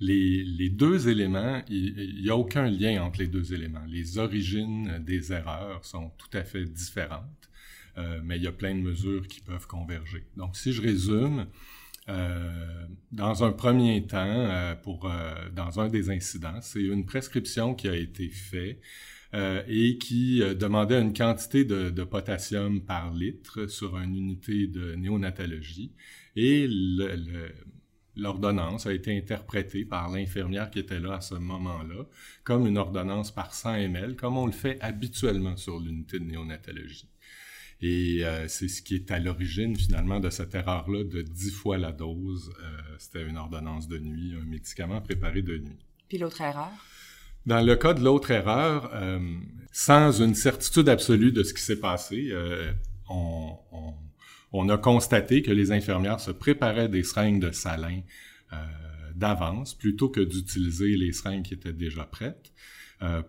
Les, 0.00 0.70
deux 0.70 1.08
éléments, 1.08 1.60
il 1.68 2.22
n'y 2.22 2.30
a 2.30 2.36
aucun 2.36 2.70
lien 2.70 3.02
entre 3.02 3.18
les 3.18 3.26
deux 3.26 3.52
éléments. 3.52 3.84
Les 3.88 4.18
origines 4.18 5.02
des 5.04 5.32
erreurs 5.32 5.84
sont 5.84 6.10
tout 6.16 6.30
à 6.38 6.44
fait 6.44 6.64
différentes, 6.64 7.50
euh, 7.98 8.20
mais 8.22 8.36
il 8.36 8.44
y 8.44 8.46
a 8.46 8.52
plein 8.52 8.74
de 8.74 8.80
mesures 8.80 9.26
qui 9.26 9.40
peuvent 9.40 9.66
converger. 9.66 10.24
Donc, 10.36 10.56
si 10.56 10.72
je 10.72 10.80
résume, 10.80 11.46
Euh, 12.08 12.86
dans 13.12 13.44
un 13.44 13.52
premier 13.52 14.06
temps, 14.06 14.24
euh, 14.26 14.74
pour, 14.74 15.10
euh, 15.10 15.34
dans 15.54 15.80
un 15.80 15.88
des 15.88 16.10
incidents, 16.10 16.60
c'est 16.62 16.82
une 16.82 17.04
prescription 17.04 17.74
qui 17.74 17.88
a 17.88 17.96
été 17.96 18.28
faite 18.28 18.80
et 19.68 19.98
qui 19.98 20.40
demandait 20.56 20.98
une 20.98 21.12
quantité 21.12 21.66
de, 21.66 21.90
de, 21.90 22.02
potassium 22.02 22.80
par 22.80 23.12
litre 23.12 23.66
sur 23.66 23.98
une 23.98 24.16
unité 24.16 24.68
de 24.68 24.94
néonatologie. 24.94 25.92
Et 26.34 26.66
l'ordonnance 28.16 28.86
a 28.86 28.92
été 28.94 29.14
interprétée 29.14 29.84
par 29.84 30.08
l'infirmière 30.10 30.70
qui 30.70 30.78
était 30.78 30.98
là 30.98 31.16
à 31.16 31.20
ce 31.20 31.34
moment-là 31.34 32.06
comme 32.42 32.66
une 32.66 32.78
ordonnance 32.78 33.30
par 33.30 33.52
100 33.52 33.74
ml, 33.74 34.16
comme 34.16 34.38
on 34.38 34.46
le 34.46 34.52
fait 34.52 34.80
habituellement 34.80 35.58
sur 35.58 35.78
l'unité 35.78 36.18
de 36.18 36.24
néonatologie. 36.24 37.10
Et 37.80 38.24
euh, 38.24 38.48
c'est 38.48 38.68
ce 38.68 38.82
qui 38.82 38.96
est 38.96 39.10
à 39.10 39.18
l'origine 39.20 39.76
finalement 39.76 40.18
de 40.18 40.30
cette 40.30 40.54
erreur-là 40.54 41.04
de 41.04 41.22
10 41.22 41.52
fois 41.52 41.78
la 41.78 41.92
dose. 41.92 42.52
Euh, 42.60 42.78
c'était 42.98 43.24
une 43.24 43.36
ordonnance 43.36 43.86
de 43.86 43.98
nuit, 43.98 44.34
un 44.34 44.44
médicament 44.44 45.00
préparé 45.00 45.42
de 45.42 45.58
nuit. 45.58 45.78
Puis 46.08 46.18
l'autre 46.18 46.40
erreur? 46.40 46.72
Dans 47.46 47.64
le 47.64 47.76
cas 47.76 47.94
de 47.94 48.02
l'autre 48.02 48.32
erreur, 48.32 48.90
euh, 48.94 49.20
sans 49.70 50.20
une 50.20 50.34
certitude 50.34 50.88
absolue 50.88 51.30
de 51.30 51.44
ce 51.44 51.54
qui 51.54 51.62
s'est 51.62 51.78
passé, 51.78 52.32
on, 53.08 53.56
on, 53.72 53.94
on, 54.52 54.68
a 54.68 54.76
constaté 54.76 55.40
que 55.42 55.52
les 55.52 55.70
infirmières 55.70 56.20
se 56.20 56.32
préparaient 56.32 56.88
des 56.88 57.04
seringues 57.04 57.40
de 57.40 57.52
salin 57.52 58.00
d'avance 59.14 59.74
plutôt 59.74 60.08
que 60.08 60.20
d'utiliser 60.20 60.96
les 60.96 61.12
seringues 61.12 61.42
qui 61.42 61.54
étaient 61.54 61.72
déjà 61.72 62.04
prêtes 62.04 62.52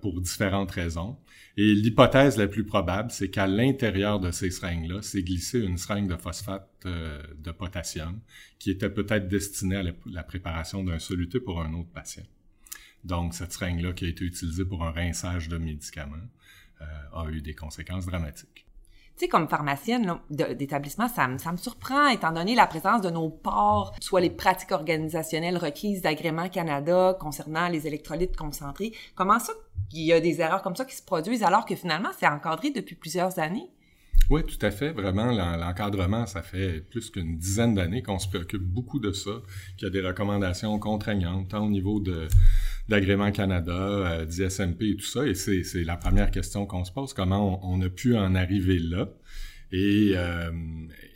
pour 0.01 0.19
différentes 0.19 0.71
raisons. 0.71 1.17
Et 1.61 1.75
l'hypothèse 1.75 2.37
la 2.37 2.47
plus 2.47 2.63
probable, 2.63 3.11
c'est 3.11 3.29
qu'à 3.29 3.45
l'intérieur 3.45 4.21
de 4.21 4.31
ces 4.31 4.49
seringues-là, 4.49 5.01
c'est 5.01 5.23
glissé 5.23 5.59
une 5.59 5.77
seringue 5.77 6.09
de 6.09 6.15
phosphate 6.15 6.69
euh, 6.85 7.21
de 7.37 7.51
potassium 7.51 8.21
qui 8.59 8.71
était 8.71 8.89
peut-être 8.89 9.27
destinée 9.27 9.75
à 9.75 9.83
la, 10.05 10.23
préparation 10.23 10.85
d'un 10.85 10.99
soluté 10.99 11.41
pour 11.41 11.61
un 11.61 11.73
autre 11.73 11.89
patient. 11.89 12.23
Donc, 13.03 13.33
cette 13.33 13.51
seringue-là 13.51 13.91
qui 13.91 14.05
a 14.05 14.07
été 14.07 14.23
utilisée 14.23 14.63
pour 14.63 14.85
un 14.85 14.91
rinçage 14.91 15.49
de 15.49 15.57
médicaments 15.57 16.15
euh, 16.79 16.85
a 17.11 17.29
eu 17.29 17.41
des 17.41 17.55
conséquences 17.55 18.05
dramatiques. 18.05 18.68
Tu 19.19 19.25
sais, 19.25 19.29
comme 19.29 19.49
pharmacienne 19.49 20.17
d'établissement, 20.29 21.09
ça, 21.09 21.27
me 21.27 21.57
surprend, 21.57 22.07
étant 22.07 22.31
donné 22.31 22.55
la 22.55 22.67
présence 22.67 23.01
de 23.01 23.09
nos 23.09 23.27
ports, 23.27 23.93
soit 23.99 24.21
les 24.21 24.29
pratiques 24.29 24.71
organisationnelles 24.71 25.57
requises 25.57 26.01
d'Agrément 26.01 26.47
Canada 26.47 27.17
concernant 27.19 27.67
les 27.67 27.85
électrolytes 27.85 28.37
concentrés. 28.37 28.93
Comment 29.15 29.39
ça 29.39 29.51
qu'il 29.89 30.05
y 30.05 30.13
a 30.13 30.21
des 30.21 30.39
erreurs 30.39 30.61
comme 30.61 30.77
ça 30.77 30.85
qui 30.85 30.95
se 30.95 31.03
produisent 31.03 31.43
alors 31.43 31.65
que 31.65 31.75
finalement, 31.75 32.11
c'est 32.17 32.27
encadré 32.27 32.69
depuis 32.69 32.95
plusieurs 32.95 33.39
années? 33.39 33.69
Oui, 34.29 34.43
tout 34.43 34.63
à 34.63 34.69
fait. 34.69 34.91
Vraiment, 34.91 35.31
l'encadrement, 35.31 36.27
ça 36.27 36.43
fait 36.43 36.81
plus 36.91 37.09
qu'une 37.09 37.37
dizaine 37.37 37.73
d'années 37.73 38.03
qu'on 38.03 38.19
se 38.19 38.27
préoccupe 38.27 38.61
beaucoup 38.61 38.99
de 38.99 39.11
ça, 39.11 39.31
qu'il 39.75 39.87
y 39.87 39.89
a 39.89 39.91
des 39.91 40.05
recommandations 40.05 40.77
contraignantes, 40.77 41.49
tant 41.49 41.65
au 41.65 41.69
niveau 41.69 41.99
de 41.99 42.27
d'Agrément 42.89 43.31
Canada, 43.31 43.71
euh, 43.71 44.25
d'ISMP 44.25 44.81
et 44.81 44.95
tout 44.95 45.05
ça. 45.05 45.25
Et 45.27 45.35
c'est 45.35 45.83
la 45.83 45.95
première 45.95 46.31
question 46.31 46.65
qu'on 46.65 46.83
se 46.85 46.91
pose, 46.91 47.13
comment 47.13 47.59
on, 47.63 47.81
a 47.81 47.89
pu 47.89 48.17
en 48.17 48.33
arriver 48.35 48.79
là. 48.79 49.09
Et, 49.71 50.13
euh, 50.15 50.51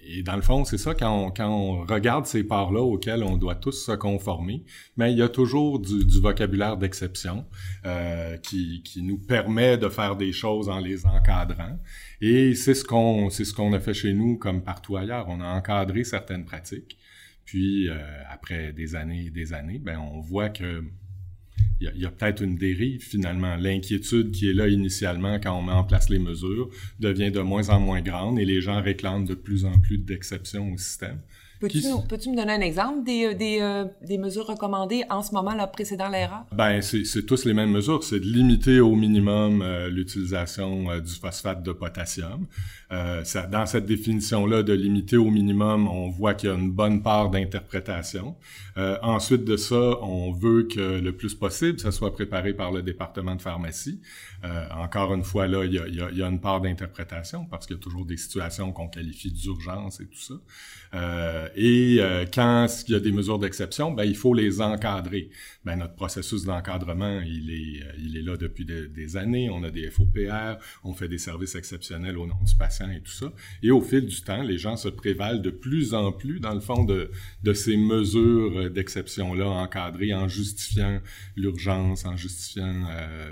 et 0.05 0.21
dans 0.21 0.35
le 0.35 0.41
fond, 0.41 0.63
c'est 0.63 0.77
ça, 0.77 0.93
quand 0.93 1.27
on, 1.27 1.31
quand 1.31 1.49
on 1.49 1.85
regarde 1.85 2.25
ces 2.25 2.43
parts-là 2.43 2.81
auxquelles 2.81 3.23
on 3.23 3.37
doit 3.37 3.55
tous 3.55 3.85
se 3.85 3.93
conformer, 3.93 4.63
mais 4.95 5.11
il 5.11 5.17
y 5.17 5.21
a 5.21 5.29
toujours 5.29 5.79
du, 5.79 6.05
du 6.05 6.19
vocabulaire 6.19 6.77
d'exception 6.77 7.45
euh, 7.85 8.37
qui, 8.37 8.83
qui 8.83 9.01
nous 9.01 9.17
permet 9.17 9.77
de 9.77 9.89
faire 9.89 10.15
des 10.15 10.31
choses 10.31 10.69
en 10.69 10.79
les 10.79 11.05
encadrant. 11.05 11.79
Et 12.21 12.53
c'est 12.53 12.75
ce 12.75 12.83
qu'on 12.83 13.29
ce 13.29 13.53
qu'on 13.53 13.73
a 13.73 13.79
fait 13.79 13.93
chez 13.93 14.13
nous 14.13 14.37
comme 14.37 14.63
partout 14.63 14.97
ailleurs. 14.97 15.25
On 15.29 15.41
a 15.41 15.47
encadré 15.47 16.03
certaines 16.03 16.45
pratiques. 16.45 16.97
Puis 17.45 17.89
euh, 17.89 17.97
après 18.29 18.71
des 18.73 18.95
années 18.95 19.25
et 19.25 19.29
des 19.29 19.53
années, 19.53 19.79
ben 19.79 19.97
on 19.97 20.19
voit 20.19 20.49
que 20.49 20.83
il 21.79 22.01
y 22.01 22.05
a, 22.05 22.11
peut-être 22.11 22.41
une 22.41 22.55
dérive 22.55 23.01
finalement. 23.01 23.55
L'inquiétude 23.57 24.31
qui 24.31 24.49
est 24.49 24.53
là 24.53 24.67
initialement 24.67 25.39
quand 25.39 25.57
on 25.57 25.61
met 25.61 25.73
en 25.73 25.83
place 25.83 26.09
les 26.09 26.19
mesures 26.19 26.69
devient 26.99 27.31
de 27.31 27.41
moins 27.41 27.69
en 27.69 27.79
moins 27.79 28.01
grande 28.01 28.39
et 28.39 28.45
les 28.45 28.61
gens 28.61 28.81
réclament 28.81 29.25
de 29.25 29.33
plus 29.33 29.65
en 29.65 29.77
plus 29.79 29.97
d'exceptions 29.97 30.71
au 30.71 30.77
système. 30.77 31.19
Peux-tu 31.67 32.29
me 32.29 32.35
donner 32.35 32.53
un 32.53 32.61
exemple 32.61 33.03
des, 33.03 33.25
euh, 33.25 33.33
des, 33.33 33.59
euh, 33.61 33.85
des, 34.01 34.17
mesures 34.17 34.45
recommandées 34.45 35.03
en 35.09 35.21
ce 35.21 35.33
moment, 35.33 35.53
là, 35.53 35.67
précédant 35.67 36.09
l'erreur? 36.09 36.45
Ben, 36.51 36.81
c'est 36.81 37.25
tous 37.25 37.45
les 37.45 37.53
mêmes 37.53 37.71
mesures. 37.71 38.03
C'est 38.03 38.19
de 38.19 38.25
limiter 38.25 38.79
au 38.79 38.95
minimum 38.95 39.61
euh, 39.61 39.89
l'utilisation 39.89 40.99
du 40.99 41.13
phosphate 41.13 41.63
de 41.63 41.71
potassium. 41.71 42.47
Ça, 43.23 43.47
dans 43.47 43.65
cette 43.65 43.87
définition-là 43.87 44.61
de 44.61 44.71
limiter 44.71 45.17
au 45.17 45.31
minimum, 45.31 45.87
on 45.87 46.09
voit 46.09 46.35
qu'il 46.35 46.49
y 46.49 46.51
a 46.51 46.55
une 46.55 46.71
bonne 46.71 47.01
part 47.01 47.31
d'interprétation. 47.31 48.35
ensuite 49.01 49.45
de 49.45 49.57
ça, 49.57 49.97
on 50.03 50.31
veut 50.31 50.67
que 50.67 50.99
le 50.99 51.11
plus 51.11 51.33
possible, 51.33 51.79
ça 51.79 51.91
soit 51.91 52.13
préparé 52.13 52.53
par 52.53 52.71
le 52.71 52.83
département 52.83 53.33
de 53.33 53.41
pharmacie. 53.41 53.99
encore 54.77 55.11
une 55.15 55.23
fois, 55.23 55.47
là, 55.47 55.65
il 55.65 55.73
y 55.73 55.79
a, 55.79 55.87
y 55.87 56.01
a, 56.01 56.11
y 56.11 56.21
a 56.21 56.27
une 56.27 56.39
part 56.39 56.61
d'interprétation 56.61 57.47
parce 57.49 57.65
qu'il 57.65 57.77
y 57.77 57.79
a 57.79 57.81
toujours 57.81 58.05
des 58.05 58.17
situations 58.17 58.71
qu'on 58.71 58.89
qualifie 58.89 59.31
d'urgence 59.31 59.99
et 59.99 60.05
tout 60.05 60.21
ça. 60.21 60.35
Euh, 61.57 61.73
et 61.73 61.97
euh, 61.99 62.25
quand 62.31 62.67
il 62.87 62.91
y 62.93 62.95
a 62.95 62.99
des 62.99 63.11
mesures 63.11 63.39
d'exception, 63.39 63.91
ben, 63.91 64.03
il 64.03 64.15
faut 64.15 64.33
les 64.33 64.61
encadrer. 64.61 65.29
Ben, 65.65 65.77
notre 65.77 65.95
processus 65.95 66.43
d'encadrement, 66.43 67.21
il 67.21 67.51
est, 67.51 67.83
euh, 67.83 67.91
il 67.97 68.17
est 68.17 68.21
là 68.21 68.37
depuis 68.37 68.65
des 68.65 69.17
années. 69.17 69.49
On 69.49 69.63
a 69.63 69.71
des 69.71 69.89
FOPR, 69.89 70.57
on 70.83 70.93
fait 70.93 71.07
des 71.07 71.17
services 71.17 71.55
exceptionnels 71.55 72.17
au 72.17 72.25
nom 72.25 72.35
du 72.45 72.55
patient 72.55 72.89
et 72.89 73.01
tout 73.01 73.11
ça. 73.11 73.31
Et 73.61 73.71
au 73.71 73.81
fil 73.81 74.05
du 74.05 74.21
temps, 74.21 74.43
les 74.43 74.57
gens 74.57 74.75
se 74.75 74.89
prévalent 74.89 75.41
de 75.41 75.49
plus 75.49 75.93
en 75.93 76.11
plus, 76.11 76.39
dans 76.39 76.53
le 76.53 76.59
fond, 76.59 76.83
de, 76.83 77.11
de 77.43 77.53
ces 77.53 77.77
mesures 77.77 78.69
d'exception-là 78.69 79.47
encadrées 79.47 80.13
en 80.13 80.27
justifiant 80.27 80.99
l'urgence, 81.35 82.05
en 82.05 82.17
justifiant 82.17 82.87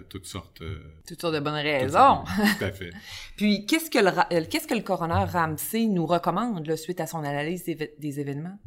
toutes 0.09 0.25
sortes... 0.25 0.63
toutes 1.07 1.21
sortes 1.21 1.35
de 1.35 1.39
bonnes 1.39 1.53
raisons. 1.53 2.23
Tout 2.25 2.65
à 2.65 2.71
fait. 2.71 2.91
Puis, 3.35 3.65
qu'est-ce 3.65 3.89
que 3.89 3.99
le, 3.99 4.45
qu'est-ce 4.45 4.67
que 4.67 4.73
le 4.73 4.81
coroner 4.81 5.25
Ramsey 5.31 5.87
nous 5.87 6.05
recommande 6.05 6.65
là, 6.65 6.77
suite 6.77 6.99
à 7.01 7.07
son 7.07 7.23
analyse 7.23 7.65
des 7.65 8.00
événements? 8.19 8.57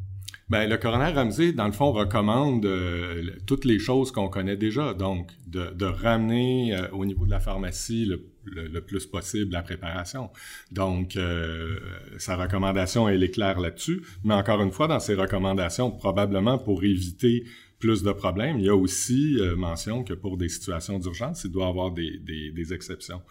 Ben, 0.47 0.69
le 0.69 0.77
coroner 0.77 1.11
Ramsey, 1.11 1.53
dans 1.53 1.65
le 1.65 1.71
fond, 1.71 1.91
recommande 1.91 2.67
euh, 2.67 3.31
toutes 3.47 3.65
les 3.65 3.79
choses 3.79 4.11
qu'on 4.11 4.29
connaît 4.29 4.57
déjà. 4.57 4.93
Donc, 4.93 5.31
de, 5.47 5.85
ramener 5.85 6.75
euh, 6.75 6.87
au 6.91 7.03
niveau 7.03 7.25
de 7.25 7.31
la 7.31 7.39
pharmacie 7.39 8.05
le, 8.05 8.81
plus 8.81 9.07
possible 9.07 9.53
la 9.53 9.63
préparation. 9.63 10.29
Donc, 10.71 11.15
euh, 11.15 11.79
sa 12.19 12.35
recommandation, 12.35 13.09
elle 13.09 13.23
est 13.23 13.31
claire 13.31 13.59
là-dessus. 13.59 14.03
Mais 14.23 14.35
encore 14.35 14.61
une 14.61 14.71
fois, 14.71 14.87
dans 14.87 14.99
ses 14.99 15.15
recommandations, 15.15 15.89
probablement 15.89 16.59
pour 16.59 16.83
éviter 16.83 17.45
plus 17.79 18.03
de 18.03 18.11
problèmes, 18.11 18.59
il 18.59 18.65
y 18.65 18.69
a 18.69 18.75
aussi 18.75 19.37
mention 19.57 20.03
que 20.03 20.13
pour 20.13 20.37
des 20.37 20.47
situations 20.47 20.97
d'urgence, 20.99 21.43
il 21.43 21.51
doit 21.51 21.65
y 21.65 21.69
avoir 21.69 21.91
des, 21.91 22.19
des, 22.19 22.51
des 22.51 22.73
exceptions. 22.73 23.21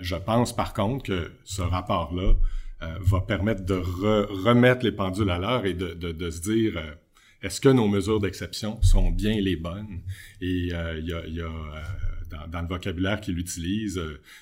je 0.00 0.16
pense 0.16 0.54
par 0.54 0.74
contre 0.74 1.04
que 1.04 1.30
ce 1.44 1.62
rapport-là 1.62 2.34
euh, 2.82 2.98
va 3.00 3.20
permettre 3.20 3.64
de 3.64 3.74
remettre 3.74 4.84
les 4.84 4.92
pendules 4.92 5.30
à 5.30 5.38
l'heure 5.38 5.64
et 5.64 5.74
de, 5.74 5.94
de, 5.94 6.12
de, 6.12 6.30
se 6.30 6.42
dire 6.42 6.76
euh, 6.76 6.94
est-ce 7.42 7.60
que 7.60 7.68
nos 7.68 7.88
mesures 7.88 8.20
d'exception 8.20 8.80
sont 8.82 9.10
bien 9.10 9.40
les 9.40 9.56
bonnes? 9.56 10.02
Et 10.40 10.70
euh, 10.72 10.98
il 10.98 11.06
y 11.06 11.12
a, 11.12 11.26
y 11.26 11.40
a 11.40 11.50
dans, 12.30 12.48
dans, 12.48 12.62
le 12.62 12.68
vocabulaire 12.68 13.20
qu'il 13.20 13.38
utilise, 13.38 14.00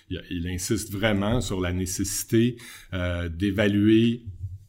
il, 0.09 0.49
insiste 0.49 0.91
vraiment 0.91 1.41
sur 1.41 1.61
la 1.61 1.73
nécessité 1.73 2.57
d'évaluer 3.31 4.25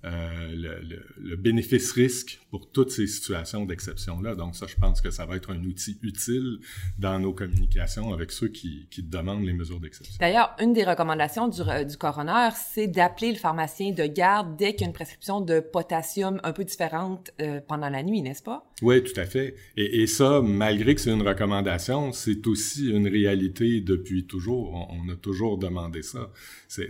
euh, 0.06 0.56
le, 0.56 1.00
le, 1.18 1.36
bénéfice-risque 1.36 2.40
pour 2.56 2.72
toutes 2.72 2.90
ces 2.90 3.06
situations 3.06 3.66
d'exception-là. 3.66 4.34
Donc 4.34 4.56
ça, 4.56 4.66
je 4.66 4.78
pense 4.78 5.02
que 5.02 5.12
ça 5.12 5.26
va 5.26 5.36
être 5.36 5.52
un 5.52 5.62
outil 5.66 5.98
utile 6.02 6.60
dans 6.98 7.20
nos 7.20 7.34
communications 7.34 8.14
avec 8.14 8.32
ceux 8.32 8.48
qui, 8.48 8.88
qui 8.90 9.04
demandent 9.04 9.44
les 9.44 9.52
mesures 9.52 9.82
d'exception. 9.82 10.16
D'ailleurs, 10.22 10.56
une 10.62 10.72
des 10.72 10.86
recommandations 10.86 11.50
du, 11.50 11.60
du 11.86 11.98
coroner, 11.98 12.52
c'est 12.56 12.88
d'appeler 12.88 13.34
le 13.34 13.38
pharmacien 13.38 13.92
de 13.92 14.06
garde 14.06 14.56
dès 14.56 14.72
qu'il 14.72 14.82
y 14.82 14.84
a 14.86 14.88
une 14.88 14.94
prescription 14.94 15.42
de 15.42 15.60
potassium 15.60 16.40
un 16.46 16.54
peu 16.54 16.64
différente 16.64 17.30
euh, 17.42 17.60
pendant 17.68 17.90
la 17.90 18.04
nuit, 18.04 18.22
n'est-ce 18.22 18.44
pas? 18.44 18.72
Oui, 18.82 19.04
tout 19.04 19.20
à 19.20 19.26
fait. 19.26 19.56
Et, 19.76 20.04
et 20.04 20.08
ça, 20.08 20.42
malgré 20.42 20.96
que 20.96 21.02
c'est 21.02 21.12
une 21.12 21.28
recommandation, 21.28 22.14
c'est 22.14 22.48
aussi 22.48 22.90
une 22.90 23.10
réalité 23.10 23.82
depuis 23.82 24.26
toujours. 24.26 24.74
On, 24.74 25.02
on 25.02 25.10
a 25.12 25.18
toujours 25.18 25.58
demandé 25.58 26.04
ça. 26.04 26.32
C'est, 26.70 26.90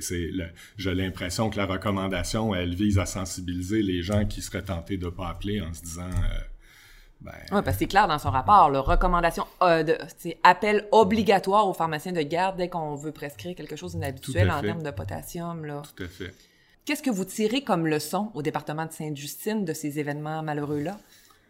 j'ai 0.78 0.94
l'impression 0.94 1.50
que 1.50 1.58
la 1.58 1.66
recommandation, 1.66 2.54
elle 2.54 2.76
vise 2.76 3.00
à 3.00 3.08
sensibiliser 3.08 3.82
les 3.82 4.04
gens 4.04 4.26
qui 4.26 4.44
seraient 4.44 4.64
tentés 4.64 4.98
de 4.98 5.10
pas 5.10 5.30
appeler 5.30 5.55
en 5.62 5.74
se 5.74 5.82
disant. 5.82 6.10
Euh, 6.10 6.40
ben, 7.22 7.32
oui, 7.52 7.62
parce 7.64 7.78
que 7.78 7.80
c'est 7.80 7.88
clair 7.88 8.08
dans 8.08 8.20
son 8.20 8.30
rapport, 8.30 8.70
la 8.70 8.82
recommandation, 8.82 9.48
euh, 9.64 9.84
de, 9.84 9.98
appel 10.44 10.88
obligatoire 10.92 11.68
aux 11.68 11.74
pharmaciens 11.74 12.12
de 12.12 12.22
garde 12.22 12.58
dès 12.58 12.70
qu'on 12.70 12.96
veut 12.96 13.12
prescrire 13.12 13.56
quelque 13.56 13.76
chose 13.76 13.94
d'inhabituel 13.94 14.52
en 14.52 14.62
termes 14.62 14.84
de 14.84 14.92
potassium. 14.92 15.66
Là. 15.66 15.82
Tout 15.96 16.04
à 16.04 16.08
fait. 16.08 16.34
Qu'est-ce 16.86 17.02
que 17.02 17.10
vous 17.10 17.26
tirez 17.26 17.64
comme 17.64 17.88
leçon 17.88 18.32
au 18.36 18.44
département 18.44 18.86
de 18.86 18.92
Sainte-Justine 18.92 19.66
de 19.66 19.74
ces 19.74 19.98
événements 19.98 20.44
malheureux-là? 20.44 21.00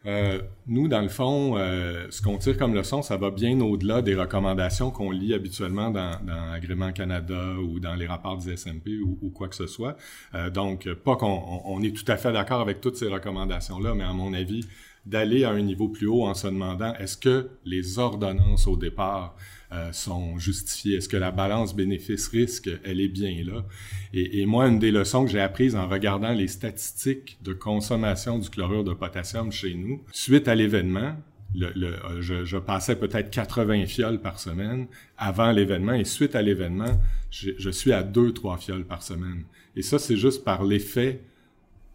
Euh, 0.06 0.42
nous, 0.68 0.88
dans 0.88 1.02
le 1.02 1.10
fond, 1.10 1.58
euh, 1.58 2.08
ce 2.12 2.22
qu'on 2.22 2.38
tire 2.38 2.58
comme 2.58 2.76
leçon, 2.76 3.02
ça 3.02 3.18
va 3.18 3.32
bien 3.32 3.60
au-delà 3.62 4.02
des 4.02 4.16
recommandations 4.16 4.92
qu'on 4.92 5.10
lit 5.10 5.34
habituellement 5.34 5.90
dans, 5.90 6.20
dans 6.24 6.52
Agrément 6.52 6.92
Canada 6.92 7.56
ou 7.60 7.80
dans 7.80 7.96
les 7.96 8.06
rapports 8.06 8.38
du 8.38 8.56
SMP 8.56 8.92
ou, 9.02 9.30
quoi 9.32 9.48
que 9.48 9.56
ce 9.56 9.68
soit. 9.68 9.98
Euh, 10.36 10.50
donc, 10.50 10.92
pas 10.94 11.16
qu'on 11.16 11.62
on 11.66 11.82
est 11.82 11.96
tout 11.96 12.10
à 12.12 12.18
fait 12.18 12.32
d'accord 12.32 12.62
avec 12.62 12.82
toutes 12.82 12.98
ces 12.98 13.08
recommandations-là, 13.08 13.96
mais 13.96 14.04
à 14.04 14.14
mon 14.14 14.34
avis, 14.34 14.66
d'aller 15.06 15.44
à 15.44 15.52
un 15.52 15.62
niveau 15.62 15.88
plus 15.88 16.08
haut 16.08 16.26
en 16.26 16.34
se 16.34 16.48
demandant 16.48 16.94
est-ce 16.96 17.18
que 17.18 17.50
les 17.64 18.00
ordonnances 18.00 18.68
au 18.68 18.76
départ 18.76 19.36
euh, 19.72 19.92
sont 19.92 20.38
justifiées, 20.38 20.98
est-ce 20.98 21.10
que 21.10 21.18
la 21.18 21.32
balance 21.32 21.76
bénéfice-risque, 21.76 22.70
elle 22.84 23.02
est 23.02 23.08
bien 23.08 23.44
là? 23.44 23.66
Et, 24.14 24.46
moi, 24.46 24.68
une 24.68 24.80
des 24.80 24.92
leçons 24.92 25.26
que 25.26 25.32
j'ai 25.32 25.40
apprises 25.40 25.76
en 25.76 25.88
regardant 25.88 26.32
les 26.32 26.48
statistiques 26.48 27.38
de 27.42 27.54
consommation 27.54 28.40
du 28.40 28.50
chlorure 28.50 28.84
de 28.84 28.94
potassium 28.94 29.52
chez 29.52 29.74
nous, 29.74 30.02
suite 30.12 30.48
à 30.48 30.56
l'événement, 30.56 31.16
euh, 31.62 32.22
je, 32.22 32.46
je, 32.46 32.58
passais 32.58 32.96
peut-être 32.96 33.30
80 33.30 33.86
fioles 33.86 34.22
par 34.22 34.40
semaine 34.40 34.88
avant 35.18 35.52
l'événement 35.52 35.94
et 35.94 36.04
suite 36.04 36.36
à 36.36 36.42
l'événement, 36.42 37.00
je, 37.32 37.52
je, 37.58 37.70
suis 37.70 37.94
à 37.94 38.04
2-3 38.04 38.60
fioles 38.60 38.86
par 38.86 39.04
semaine. 39.04 39.44
Et 39.76 39.82
ça, 39.82 40.00
c'est 40.00 40.18
juste 40.18 40.44
par 40.44 40.64
l'effet 40.64 41.22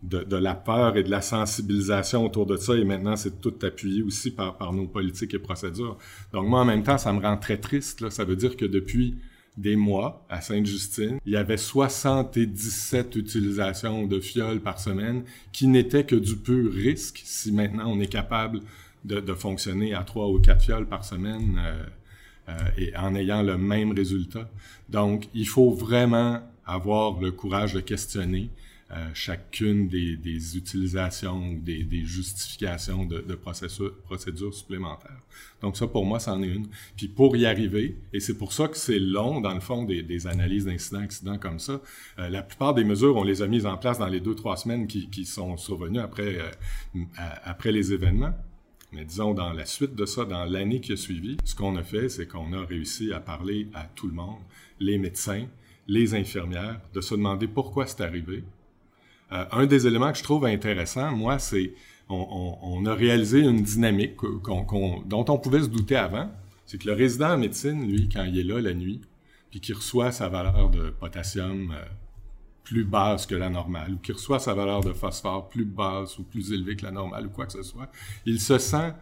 de, 0.03 0.37
la 0.37 0.55
peur 0.55 0.97
et 0.97 1.03
de 1.03 1.11
la 1.11 1.21
sensibilisation 1.21 2.25
autour 2.25 2.47
de 2.47 2.57
ça. 2.57 2.75
Et 2.75 2.85
maintenant, 2.85 3.17
c'est 3.17 3.41
tout 3.41 3.55
appuyé 3.63 4.03
aussi 4.03 4.31
par, 4.31 4.73
nos 4.73 4.87
politiques 4.87 5.35
et 5.35 5.39
procédures. 5.39 5.99
Donc 6.33 6.47
moi, 6.47 6.61
en 6.61 6.65
même 6.65 6.83
temps, 6.83 6.99
ça 6.99 7.13
me 7.13 7.21
rend 7.21 7.37
très 7.37 7.59
triste. 7.59 8.01
Là. 8.01 8.11
Ça 8.11 8.25
veut 8.25 8.37
dire 8.37 8.57
que 8.57 8.65
depuis 8.65 9.17
des 9.57 9.77
mois 9.77 10.25
à 10.31 10.41
Sainte-Justine, 10.41 11.19
il 11.27 11.33
y 11.33 11.37
avait 11.37 11.57
77 11.57 13.17
utilisations 13.17 14.07
de 14.07 14.21
fioles 14.21 14.61
par 14.61 14.79
semaine 14.79 15.25
qui 15.53 15.67
n'étaient 15.67 16.05
que 16.05 16.17
du 16.17 16.37
pur 16.37 16.73
risque. 16.73 17.21
Si 17.25 17.53
maintenant 17.53 17.91
on 17.91 18.01
est 18.01 18.07
capable 18.07 18.61
de, 19.05 19.35
fonctionner 19.35 19.95
à 19.95 20.03
trois 20.05 20.29
ou 20.29 20.39
quatre 20.39 20.63
fioles 20.63 20.87
par 20.87 21.05
semaine 21.05 21.59
euh, 21.59 21.85
euh, 22.49 22.53
et 22.77 22.97
en 22.97 23.15
ayant 23.15 23.43
le 23.43 23.57
même 23.57 23.93
résultat. 23.93 24.49
Donc, 24.89 25.29
il 25.35 25.47
faut 25.47 25.71
vraiment 25.71 26.41
avoir 26.67 27.19
le 27.19 27.33
courage 27.33 27.75
de 27.75 27.81
questionner 27.81 28.51
euh, 28.93 29.09
chacune 29.15 29.89
des, 29.89 30.57
utilisations 30.57 31.53
ou 31.53 31.61
des, 31.61 32.05
justifications 32.05 33.05
de, 33.05 33.21
procédures 33.35 34.53
supplémentaires. 34.53 35.21
Donc 35.63 35.77
ça, 35.77 35.87
pour 35.87 36.05
moi, 36.05 36.19
c'en 36.19 36.43
est 36.43 36.49
une. 36.49 36.67
Puis 36.97 37.07
pour 37.07 37.37
y 37.37 37.47
arriver, 37.47 37.97
et 38.13 38.19
c'est 38.19 38.37
pour 38.37 38.53
ça 38.53 38.67
que 38.67 38.77
c'est 38.77 38.99
long, 38.99 39.41
dans 39.41 39.55
le 39.55 39.61
fond, 39.61 39.85
des, 39.85 40.27
analyses 40.27 40.65
d'incidents, 40.65 41.01
accidents 41.01 41.39
comme 41.39 41.61
ça, 41.61 41.81
euh, 42.19 42.29
la 42.29 42.43
plupart 42.43 42.75
des 42.75 42.83
mesures, 42.85 43.17
on 43.17 43.23
les 43.23 43.43
a 43.43 43.47
mises 43.47 43.67
en 43.67 43.77
place 43.77 43.99
dans 43.99 44.09
les 44.09 44.21
deux, 44.21 44.35
trois 44.35 44.57
semaines 44.57 44.89
qui, 44.89 45.09
qui 45.09 45.25
sont 45.25 45.57
survenues 45.57 46.01
après, 46.01 46.39
euh, 46.41 47.01
après 47.45 47.71
les 47.71 47.93
événements. 47.93 48.35
Mais 48.93 49.05
disons, 49.05 49.35
dans 49.35 49.53
la 49.53 49.67
suite 49.67 49.95
de 49.95 50.05
ça, 50.05 50.25
dans 50.25 50.45
l'année 50.45 50.81
qui 50.81 50.93
a 50.93 50.97
suivi, 50.97 51.37
ce 51.45 51.55
qu'on 51.55 51.77
a 51.77 51.85
fait, 51.85 52.09
c'est 52.09 52.27
qu'on 52.27 52.53
a 52.55 52.65
réussi 52.65 53.13
à 53.13 53.21
parler 53.21 53.69
à 53.73 53.85
tout 53.85 54.09
le 54.09 54.15
monde, 54.15 54.41
les 54.81 54.99
médecins, 54.99 55.47
les 55.87 56.15
infirmières, 56.15 56.81
de 56.93 57.01
se 57.01 57.15
demander 57.15 57.47
pourquoi 57.47 57.87
c'est 57.87 58.03
arrivé, 58.03 58.43
euh, 59.33 59.45
un 59.53 59.67
des 59.67 59.87
éléments 59.87 60.13
que 60.13 60.19
je 60.19 60.23
trouve 60.23 60.45
intéressant, 60.45 61.13
moi, 61.13 61.39
c'est 61.39 61.73
on, 62.09 62.85
a 62.87 62.95
réalisé 62.95 63.41
une 63.41 63.63
dynamique 63.63 64.17
dont 64.45 65.25
on 65.29 65.39
pouvait 65.39 65.63
se 65.63 65.69
douter 65.69 65.95
avant. 65.95 66.29
C'est 66.67 66.79
que 66.79 66.89
le 66.89 66.95
résident 66.95 67.35
en 67.35 67.39
médecine, 67.39 67.89
lui, 67.89 68.09
quand 68.09 68.25
il 68.25 68.39
est 68.39 68.43
là 68.43 68.61
la 68.61 68.75
nuit, 68.75 69.01
puis 69.51 69.61
qu'il 69.61 69.75
reçoit 69.75 70.11
sa 70.11 70.29
valeur 70.29 70.71
de 70.71 70.91
potassium 70.91 71.73
euh, 71.73 71.85
plus 72.65 72.85
basse 72.85 73.27
que 73.27 73.35
la 73.35 73.49
normale, 73.49 73.95
ou 73.95 73.99
qu'il 73.99 74.15
reçoit 74.15 74.39
sa 74.39 74.55
valeur 74.55 74.83
de 74.83 74.93
phosphore 74.93 75.49
plus 75.49 75.65
basse 75.65 76.19
ou 76.19 76.25
plus 76.25 76.53
élevée 76.53 76.77
que 76.77 76.85
la 76.85 76.91
normale, 76.91 77.27
ou 77.27 77.31
quoi 77.31 77.47
que 77.47 77.53
ce 77.53 77.63
soit, 77.63 77.91
il 78.27 78.41
se 78.41 78.59
sent 78.59 78.93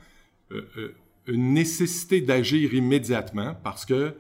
euh, 0.52 0.94
une 1.26 1.52
nécessité 1.52 2.20
d'agir 2.20 2.72
immédiatement 2.74 3.54
parce 3.62 3.84
que 3.84 4.14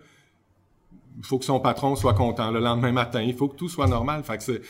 faut 1.22 1.38
que 1.38 1.44
son 1.44 1.60
patron 1.60 1.96
soit 1.96 2.14
content 2.14 2.50
le 2.50 2.60
lendemain 2.60 2.92
matin, 2.92 3.22
il 3.22 3.34
faut 3.34 3.48
que 3.48 3.56
tout 3.56 3.68
soit 3.68 3.86
normal. 3.86 4.22
Fait 4.24 4.38
que 4.38 4.60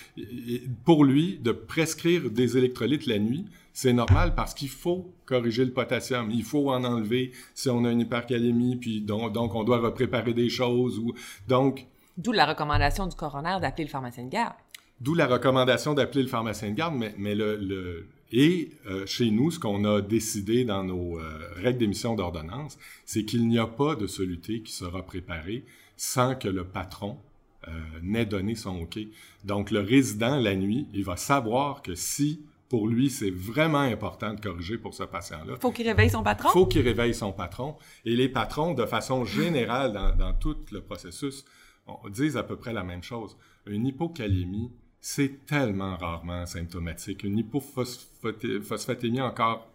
pour 0.84 1.04
lui, 1.04 1.38
de 1.38 1.52
prescrire 1.52 2.30
des 2.30 2.56
électrolytes 2.56 3.06
la 3.06 3.18
nuit, 3.18 3.46
c'est 3.72 3.92
normal 3.92 4.34
parce 4.34 4.54
qu'il 4.54 4.68
faut 4.68 5.12
corriger 5.24 5.64
le 5.64 5.72
potassium. 5.72 6.30
Il 6.30 6.44
faut 6.44 6.70
en 6.70 6.84
enlever 6.84 7.32
si 7.54 7.68
on 7.68 7.84
a 7.84 7.92
une 7.92 8.00
hypercalémie, 8.00 8.76
puis 8.76 9.00
donc, 9.00 9.32
donc 9.32 9.54
on 9.54 9.64
doit 9.64 9.78
repréparer 9.78 10.34
des 10.34 10.48
choses. 10.48 10.98
Ou, 10.98 11.14
donc, 11.46 11.86
D'où 12.16 12.32
la 12.32 12.46
recommandation 12.46 13.06
du 13.06 13.14
coroner 13.14 13.58
d'appeler 13.60 13.84
le 13.84 13.90
pharmacien 13.90 14.24
de 14.24 14.30
garde. 14.30 14.54
D'où 15.00 15.14
la 15.14 15.28
recommandation 15.28 15.94
d'appeler 15.94 16.22
le 16.22 16.28
pharmacien 16.28 16.70
de 16.70 16.74
garde, 16.74 16.96
mais, 16.96 17.14
mais 17.16 17.36
le, 17.36 17.56
le 17.56 18.08
et 18.30 18.70
euh, 18.86 19.06
chez 19.06 19.30
nous, 19.30 19.50
ce 19.50 19.58
qu'on 19.58 19.84
a 19.84 20.02
décidé 20.02 20.64
dans 20.64 20.84
nos 20.84 21.18
euh, 21.18 21.38
règles 21.56 21.78
d'émission 21.78 22.14
d'ordonnance, 22.14 22.78
c'est 23.06 23.24
qu'il 23.24 23.48
n'y 23.48 23.58
a 23.58 23.66
pas 23.66 23.94
de 23.94 24.06
soluté 24.06 24.60
qui 24.60 24.72
sera 24.72 25.02
préparé 25.02 25.64
sans 25.98 26.36
que 26.36 26.48
le 26.48 26.64
patron 26.64 27.18
euh, 27.66 27.70
n'ait 28.02 28.24
donné 28.24 28.54
son 28.54 28.80
OK. 28.80 28.98
Donc, 29.44 29.70
le 29.70 29.80
résident, 29.80 30.38
la 30.38 30.54
nuit, 30.54 30.86
il 30.94 31.04
va 31.04 31.16
savoir 31.16 31.82
que 31.82 31.94
si, 31.96 32.40
pour 32.68 32.86
lui, 32.86 33.10
c'est 33.10 33.32
vraiment 33.32 33.80
important 33.80 34.32
de 34.32 34.40
corriger 34.40 34.78
pour 34.78 34.94
ce 34.94 35.02
patient-là. 35.02 35.56
Faut 35.60 35.72
qu'il 35.72 35.86
réveille 35.86 36.08
son 36.08 36.22
patron? 36.22 36.50
Faut 36.50 36.66
qu'il 36.66 36.82
réveille 36.82 37.14
son 37.14 37.32
patron. 37.32 37.76
Et 38.04 38.14
les 38.14 38.28
patrons, 38.28 38.74
de 38.74 38.86
façon 38.86 39.24
générale, 39.24 39.92
dans, 39.92 40.14
dans 40.14 40.32
tout 40.32 40.56
le 40.70 40.80
processus, 40.80 41.44
on, 41.88 42.08
disent 42.08 42.36
à 42.36 42.44
peu 42.44 42.56
près 42.56 42.72
la 42.72 42.84
même 42.84 43.02
chose. 43.02 43.36
Une 43.66 43.84
hypocalémie, 43.84 44.70
c'est 45.00 45.44
tellement 45.46 45.96
rarement 45.96 46.46
symptomatique. 46.46 47.24
Une 47.24 47.38
hypophosphatémie, 47.38 49.20
encore 49.20 49.68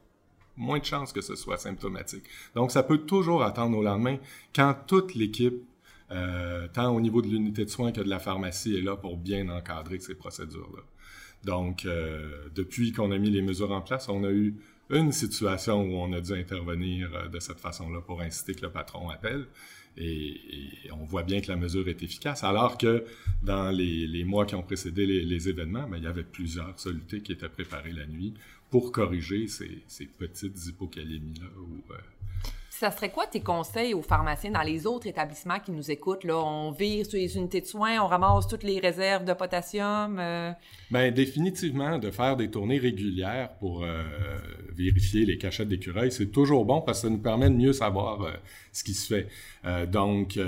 moins 0.55 0.79
de 0.79 0.85
chances 0.85 1.11
que 1.11 1.21
ce 1.21 1.35
soit 1.35 1.57
symptomatique. 1.57 2.23
Donc, 2.55 2.71
ça 2.71 2.81
peut 2.81 2.99
toujours 2.99 3.43
attendre 3.43 3.77
au 3.77 3.83
lendemain 3.83 4.17
quand 4.55 4.73
toute 4.87 5.15
l'équipe 5.15 5.65
euh, 6.13 6.67
tant 6.71 6.95
au 6.95 7.01
niveau 7.01 7.21
de 7.21 7.27
l'unité 7.27 7.65
de 7.65 7.69
soins 7.69 7.91
que 7.91 8.01
de 8.01 8.09
la 8.09 8.19
pharmacie 8.19 8.75
est 8.75 8.81
là 8.81 8.95
pour 8.95 9.17
bien 9.17 9.49
encadrer 9.49 9.99
ces 9.99 10.15
procédures-là. 10.15 10.83
Donc, 11.43 11.85
euh, 11.85 12.47
depuis 12.55 12.91
qu'on 12.91 13.11
a 13.11 13.17
mis 13.17 13.31
les 13.31 13.41
mesures 13.41 13.71
en 13.71 13.81
place, 13.81 14.07
on 14.09 14.23
a 14.23 14.31
eu 14.31 14.55
une 14.89 15.11
situation 15.11 15.81
où 15.81 15.95
on 15.95 16.13
a 16.13 16.21
dû 16.21 16.33
intervenir 16.33 17.09
euh, 17.13 17.27
de 17.27 17.39
cette 17.39 17.59
façon-là 17.59 18.01
pour 18.01 18.21
inciter 18.21 18.53
que 18.53 18.61
le 18.61 18.71
patron 18.71 19.09
appelle. 19.09 19.47
Et, 19.97 20.39
on 20.91 21.05
voit 21.05 21.23
bien 21.23 21.41
que 21.41 21.49
la 21.49 21.55
mesure 21.55 21.87
est 21.87 22.01
efficace, 22.01 22.43
alors 22.43 22.77
que 22.77 23.05
dans 23.43 23.69
les, 23.69 24.23
mois 24.23 24.45
qui 24.45 24.55
ont 24.55 24.63
précédé 24.63 25.05
les, 25.05 25.49
événements, 25.49 25.87
ben, 25.87 25.97
il 25.97 26.03
y 26.03 26.07
avait 26.07 26.23
plusieurs 26.23 26.79
solutés 26.79 27.21
qui 27.21 27.31
étaient 27.31 27.49
préparées 27.49 27.91
la 27.91 28.05
nuit 28.05 28.33
pour 28.69 28.91
corriger 28.91 29.47
ces, 29.47 29.83
petites 30.17 30.65
hypocalémies-là 30.67 31.47
ça 32.79 32.89
serait 32.89 33.11
quoi 33.11 33.27
tes 33.27 33.39
conseils 33.39 33.93
aux 33.93 34.01
pharmaciens 34.01 34.49
dans 34.49 34.63
les 34.63 34.87
autres 34.87 35.05
établissements 35.05 35.59
qui 35.59 35.71
nous 35.71 35.91
écoutent? 35.91 36.23
Là? 36.23 36.37
On 36.37 36.71
vire 36.71 37.05
sur 37.05 37.19
les 37.19 37.37
unités 37.37 37.61
de 37.61 37.67
soins, 37.67 38.01
on 38.01 38.07
ramasse 38.07 38.47
toutes 38.47 38.63
les 38.63 38.79
réserves 38.79 39.25
de 39.25 39.33
potassium? 39.33 40.17
Euh... 40.19 40.51
Bien, 40.89 41.11
définitivement, 41.11 41.99
de 41.99 42.09
faire 42.09 42.35
des 42.35 42.49
tournées 42.49 42.79
régulières 42.79 43.49
pour 43.59 43.83
euh, 43.83 44.01
vérifier 44.75 45.23
les 45.23 45.37
cachettes 45.37 45.67
d'écureuils, 45.67 46.11
c'est 46.11 46.31
toujours 46.31 46.65
bon 46.65 46.81
parce 46.81 47.01
que 47.01 47.07
ça 47.07 47.09
nous 47.11 47.19
permet 47.21 47.49
de 47.49 47.55
mieux 47.55 47.73
savoir 47.73 48.23
euh, 48.23 48.31
ce 48.71 48.83
qui 48.83 48.95
se 48.95 49.13
fait. 49.13 49.27
Euh, 49.65 49.85
donc, 49.85 50.39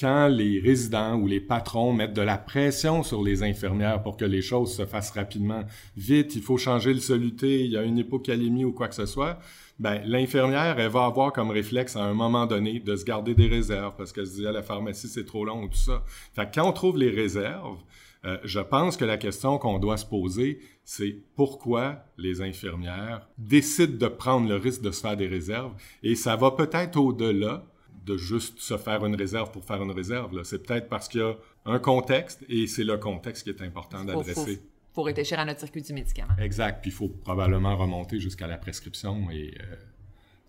quand 0.00 0.28
les 0.28 0.58
résidents 0.58 1.16
ou 1.16 1.26
les 1.26 1.40
patrons 1.40 1.92
mettent 1.92 2.14
de 2.14 2.22
la 2.22 2.38
pression 2.38 3.02
sur 3.02 3.22
les 3.22 3.42
infirmières 3.42 4.02
pour 4.02 4.16
que 4.16 4.24
les 4.24 4.40
choses 4.40 4.74
se 4.74 4.86
fassent 4.86 5.10
rapidement, 5.10 5.64
vite, 5.98 6.34
il 6.34 6.40
faut 6.40 6.56
changer 6.56 6.94
le 6.94 7.00
soluté, 7.00 7.62
il 7.62 7.72
y 7.72 7.76
a 7.76 7.82
une 7.82 7.98
hypocalémie 7.98 8.64
ou 8.64 8.72
quoi 8.72 8.88
que 8.88 8.94
ce 8.94 9.04
soit, 9.04 9.38
ben, 9.78 10.00
l'infirmière, 10.04 10.78
elle 10.78 10.90
va 10.90 11.06
avoir 11.06 11.32
comme 11.32 11.50
réflexe 11.50 11.96
à 11.96 12.04
un 12.04 12.14
moment 12.14 12.46
donné 12.46 12.78
de 12.78 12.94
se 12.94 13.04
garder 13.04 13.34
des 13.34 13.48
réserves 13.48 13.94
parce 13.96 14.12
qu'elle 14.12 14.26
se 14.26 14.36
dit 14.36 14.42
la 14.42 14.62
pharmacie, 14.62 15.08
c'est 15.08 15.24
trop 15.24 15.44
long 15.44 15.64
ou 15.64 15.68
tout 15.68 15.76
ça. 15.76 16.04
Fait 16.32 16.46
que 16.46 16.54
quand 16.54 16.68
on 16.68 16.72
trouve 16.72 16.96
les 16.96 17.10
réserves, 17.10 17.78
euh, 18.24 18.38
je 18.44 18.60
pense 18.60 18.96
que 18.96 19.04
la 19.04 19.18
question 19.18 19.58
qu'on 19.58 19.78
doit 19.78 19.96
se 19.96 20.06
poser, 20.06 20.60
c'est 20.84 21.16
pourquoi 21.34 22.04
les 22.16 22.40
infirmières 22.40 23.28
décident 23.36 23.98
de 23.98 24.06
prendre 24.06 24.48
le 24.48 24.56
risque 24.56 24.80
de 24.80 24.92
se 24.92 25.00
faire 25.00 25.16
des 25.16 25.26
réserves. 25.26 25.72
Et 26.02 26.14
ça 26.14 26.36
va 26.36 26.52
peut-être 26.52 26.96
au-delà 26.96 27.64
de 28.06 28.16
juste 28.16 28.60
se 28.60 28.76
faire 28.76 29.04
une 29.04 29.16
réserve 29.16 29.50
pour 29.50 29.64
faire 29.64 29.82
une 29.82 29.90
réserve. 29.90 30.42
C'est 30.44 30.64
peut-être 30.64 30.88
parce 30.88 31.08
qu'il 31.08 31.20
y 31.20 31.24
a 31.24 31.34
un 31.64 31.78
contexte 31.78 32.44
et 32.48 32.66
c'est 32.66 32.84
le 32.84 32.96
contexte 32.96 33.44
qui 33.44 33.50
est 33.50 33.62
important 33.62 34.04
d'adresser 34.04 34.62
pour 34.94 35.06
réfléchir 35.06 35.38
à 35.38 35.44
notre 35.44 35.60
circuit 35.60 35.82
du 35.82 35.92
médicament. 35.92 36.34
Exact. 36.38 36.80
Puis 36.80 36.90
il 36.90 36.94
faut 36.94 37.08
probablement 37.08 37.76
remonter 37.76 38.20
jusqu'à 38.20 38.46
la 38.46 38.56
prescription 38.56 39.30
et 39.30 39.54
euh, 39.60 39.76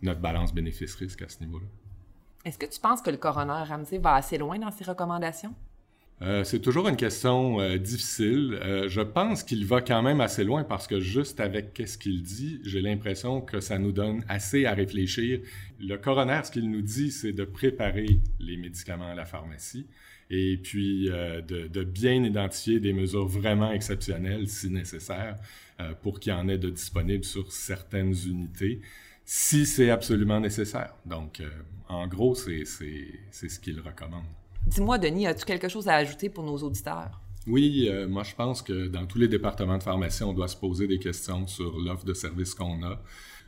notre 0.02 0.22
balance 0.22 0.54
bénéfice-risque 0.54 1.22
à 1.24 1.30
ce 1.30 1.44
niveau-là. 1.44 1.66
Est-ce 2.46 2.60
que 2.60 2.68
tu 2.68 2.80
penses 2.80 3.02
que 3.02 3.10
le 3.10 3.18
coroner 3.18 3.64
Ramsey 3.68 3.98
va 3.98 4.14
assez 4.14 4.38
loin 4.38 4.60
dans 4.60 4.72
ses 4.72 4.84
recommandations? 4.84 5.54
Euh, 6.22 6.46
c'est 6.46 6.60
toujours 6.60 6.88
une 6.88 6.96
question 6.96 7.60
euh, 7.60 7.78
difficile. 7.78 8.58
Euh, 8.62 8.88
je 8.88 9.02
pense 9.02 9.44
qu'il 9.44 9.66
va 9.66 9.82
quand 9.82 10.02
même 10.02 10.22
assez 10.22 10.46
loin 10.46 10.64
parce 10.64 10.88
que 10.88 11.00
juste 11.00 11.42
avec 11.42 11.74
qu'est-ce 11.74 11.98
qu'il 11.98 12.24
dit, 12.24 12.62
j'ai 12.64 12.82
l'impression 12.82 13.42
que 13.42 13.60
ça 13.60 13.78
nous 13.80 13.92
donne 13.92 14.24
assez 14.30 14.66
à 14.66 14.74
réfléchir. 14.74 15.42
Le 15.80 15.98
coroner, 15.98 16.42
ce 16.46 16.52
qu'il 16.52 16.70
nous 16.72 16.82
dit, 16.82 17.12
c'est 17.12 17.34
de 17.34 17.44
préparer 17.44 18.20
les 18.40 18.56
médicaments 18.56 19.10
à 19.10 19.16
la 19.16 19.26
pharmacie 19.26 19.88
et 20.30 20.58
puis 20.58 21.06
de, 21.08 21.68
de, 21.68 21.84
bien 21.84 22.24
identifier 22.24 22.80
des 22.80 22.94
mesures 22.94 23.28
vraiment 23.28 23.72
exceptionnelles 23.72 24.48
si 24.48 24.70
nécessaire 24.70 25.38
pour 26.02 26.20
qu'il 26.20 26.32
y 26.32 26.36
en 26.36 26.48
ait 26.48 26.58
de 26.58 26.70
disponibles 26.70 27.24
sur 27.24 27.52
certaines 27.52 28.16
unités 28.26 28.82
si 29.24 29.66
c'est 29.66 29.90
absolument 29.90 30.40
nécessaire. 30.40 30.96
Donc, 31.06 31.44
en 31.90 32.08
gros, 32.08 32.34
c'est 32.34 32.66
ce 32.66 33.60
qu'il 33.60 33.80
recommande. 33.82 34.26
Dis-moi, 34.66 34.98
Denis, 34.98 35.28
as-tu 35.28 35.46
quelque 35.46 35.68
chose 35.68 35.88
à 35.88 35.96
ajouter 35.96 36.30
pour 36.30 36.44
nos 36.44 36.58
auditeurs? 36.58 37.22
Oui, 37.48 37.88
euh, 37.90 38.08
moi 38.08 38.24
je 38.24 38.34
pense 38.34 38.62
que 38.64 38.88
dans 38.88 39.06
tous 39.06 39.20
les 39.20 39.28
départements 39.28 39.78
de 39.78 39.84
pharmacie, 39.84 40.24
on 40.24 40.34
doit 40.34 40.48
se 40.48 40.58
poser 40.58 40.88
des 40.88 40.98
questions 40.98 41.46
sur 41.46 41.78
l'offre 41.78 42.06
de 42.06 42.14
services 42.14 42.56
qu'on 42.56 42.84
a. 42.84 43.00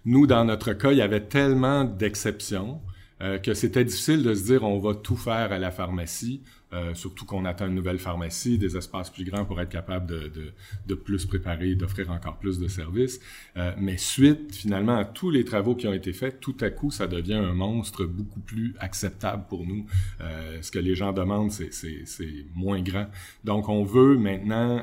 Nous, 0.06 0.28
dans 0.28 0.46
notre 0.46 0.74
cas, 0.74 0.92
il 0.92 1.00
y 1.00 1.02
avait 1.02 1.26
tellement 1.26 1.84
d'exceptions 1.84 2.80
euh, 3.22 3.40
que 3.40 3.54
c'était 3.54 3.84
difficile 3.84 4.24
de 4.24 4.34
se 4.34 4.46
dire 4.46 4.64
on 4.64 4.80
va 4.80 4.94
tout 4.94 5.18
faire 5.18 5.52
à 5.52 5.58
la 5.58 5.72
pharmacie, 5.72 6.42
euh, 6.74 6.94
surtout 6.94 7.26
qu'on 7.26 7.46
attend 7.46 7.68
une 7.68 7.76
nouvelle 7.76 7.98
pharmacie, 7.98 8.58
des 8.58 8.76
espaces 8.76 9.10
plus 9.10 9.24
grands 9.24 9.46
pour 9.46 9.62
être 9.62 9.70
capable 9.70 10.06
de, 10.06 10.28
de, 10.28 10.52
de 10.86 10.96
plus 10.96 11.26
préparer, 11.26 11.76
d'offrir 11.76 12.12
encore 12.12 12.38
plus 12.38 12.60
de 12.60 12.68
services. 12.68 13.22
Euh, 13.56 13.72
mais 13.78 13.98
suite, 13.98 14.54
finalement, 14.54 14.98
à 14.98 15.06
tous 15.06 15.32
les 15.32 15.46
travaux 15.46 15.76
qui 15.76 15.88
ont 15.88 15.94
été 15.94 16.12
faits, 16.12 16.42
tout 16.42 16.58
à 16.60 16.70
coup, 16.70 16.92
ça 16.92 17.08
devient 17.08 17.36
un 17.36 17.54
monstre 17.54 18.04
beaucoup 18.06 18.42
plus 18.42 18.76
acceptable 18.80 19.46
pour 19.48 19.66
nous. 19.66 19.86
Euh, 20.20 20.62
ce 20.62 20.72
que 20.72 20.80
les 20.80 20.94
gens 20.94 21.14
demandent, 21.14 21.52
c'est 21.52 22.46
moins 22.54 22.82
grand. 22.82 23.08
Donc, 23.46 23.70
on 23.70 23.84
veut 23.84 24.18
maintenant 24.18 24.82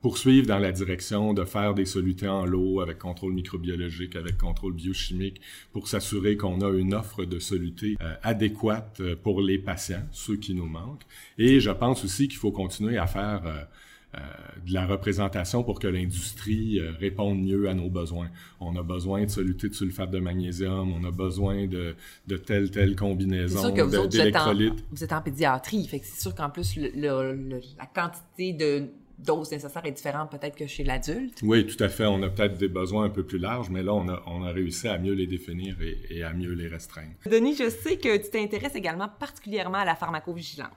poursuivre 0.00 0.46
dans 0.46 0.58
la 0.58 0.72
direction 0.72 1.34
de 1.34 1.44
faire 1.44 1.74
des 1.74 1.84
solutés 1.84 2.28
en 2.28 2.44
lot 2.44 2.80
avec 2.80 2.98
contrôle 2.98 3.32
microbiologique, 3.32 4.16
avec 4.16 4.38
contrôle 4.38 4.74
biochimique, 4.74 5.40
pour 5.72 5.88
s'assurer 5.88 6.36
qu'on 6.36 6.60
a 6.60 6.70
une 6.70 6.94
offre 6.94 7.24
de 7.24 7.38
solutés 7.38 7.96
euh, 8.00 8.14
adéquate 8.22 8.98
euh, 9.00 9.16
pour 9.20 9.40
les 9.40 9.58
patients, 9.58 10.06
ceux 10.12 10.36
qui 10.36 10.54
nous 10.54 10.66
manquent. 10.66 11.04
Et 11.36 11.60
je 11.60 11.70
pense 11.70 12.04
aussi 12.04 12.28
qu'il 12.28 12.38
faut 12.38 12.52
continuer 12.52 12.96
à 12.96 13.06
faire 13.06 13.42
euh, 13.44 14.20
de 14.66 14.72
la 14.72 14.86
représentation 14.86 15.62
pour 15.62 15.80
que 15.80 15.86
l'industrie 15.86 16.80
réponde 16.98 17.40
mieux 17.40 17.68
à 17.68 17.74
nos 17.74 17.90
besoins. 17.90 18.28
On 18.58 18.74
a 18.76 18.82
besoin 18.82 19.24
de 19.24 19.30
solutés 19.30 19.68
de 19.68 19.74
sulfate 19.74 20.10
de 20.10 20.18
magnésium, 20.18 20.92
on 20.92 21.04
a 21.06 21.10
besoin 21.10 21.66
de, 21.66 21.94
de 22.26 22.36
telle, 22.38 22.70
telle 22.70 22.96
combinaison 22.96 23.68
d'électrolytes. 24.06 24.82
Vous, 24.90 25.04
êtes 25.04 25.12
en 25.12 25.20
pédiatrie, 25.20 25.86
fait 25.86 26.00
c'est 26.02 26.22
sûr 26.22 26.34
qu'en 26.34 26.48
plus, 26.48 26.78
la 26.94 27.86
quantité 27.94 28.54
de 28.54 28.88
dose 29.18 29.50
nécessaire 29.50 29.84
est 29.84 29.92
différente 29.92 30.30
peut-être 30.30 30.56
que 30.56 30.66
chez 30.66 30.84
l'adulte. 30.84 31.40
Oui, 31.42 31.66
tout 31.66 31.82
à 31.82 31.88
fait. 31.88 32.06
On 32.06 32.22
a 32.22 32.28
peut-être 32.28 32.56
des 32.56 32.68
besoins 32.68 33.04
un 33.04 33.10
peu 33.10 33.24
plus 33.24 33.38
larges, 33.38 33.70
mais 33.70 33.82
là, 33.82 33.94
on 33.94 34.08
a, 34.08 34.22
on 34.26 34.44
a 34.44 34.50
réussi 34.50 34.88
à 34.88 34.98
mieux 34.98 35.14
les 35.14 35.26
définir 35.26 35.76
et, 35.80 36.22
à 36.22 36.32
mieux 36.32 36.52
les 36.52 36.68
restreindre. 36.68 37.12
Denis, 37.26 37.56
je 37.56 37.68
sais 37.68 37.96
que 37.96 38.16
tu 38.16 38.30
t'intéresses 38.30 38.74
également 38.74 39.08
particulièrement 39.08 39.78
à 39.78 39.84
la 39.84 39.96
pharmacovigilance. 39.96 40.70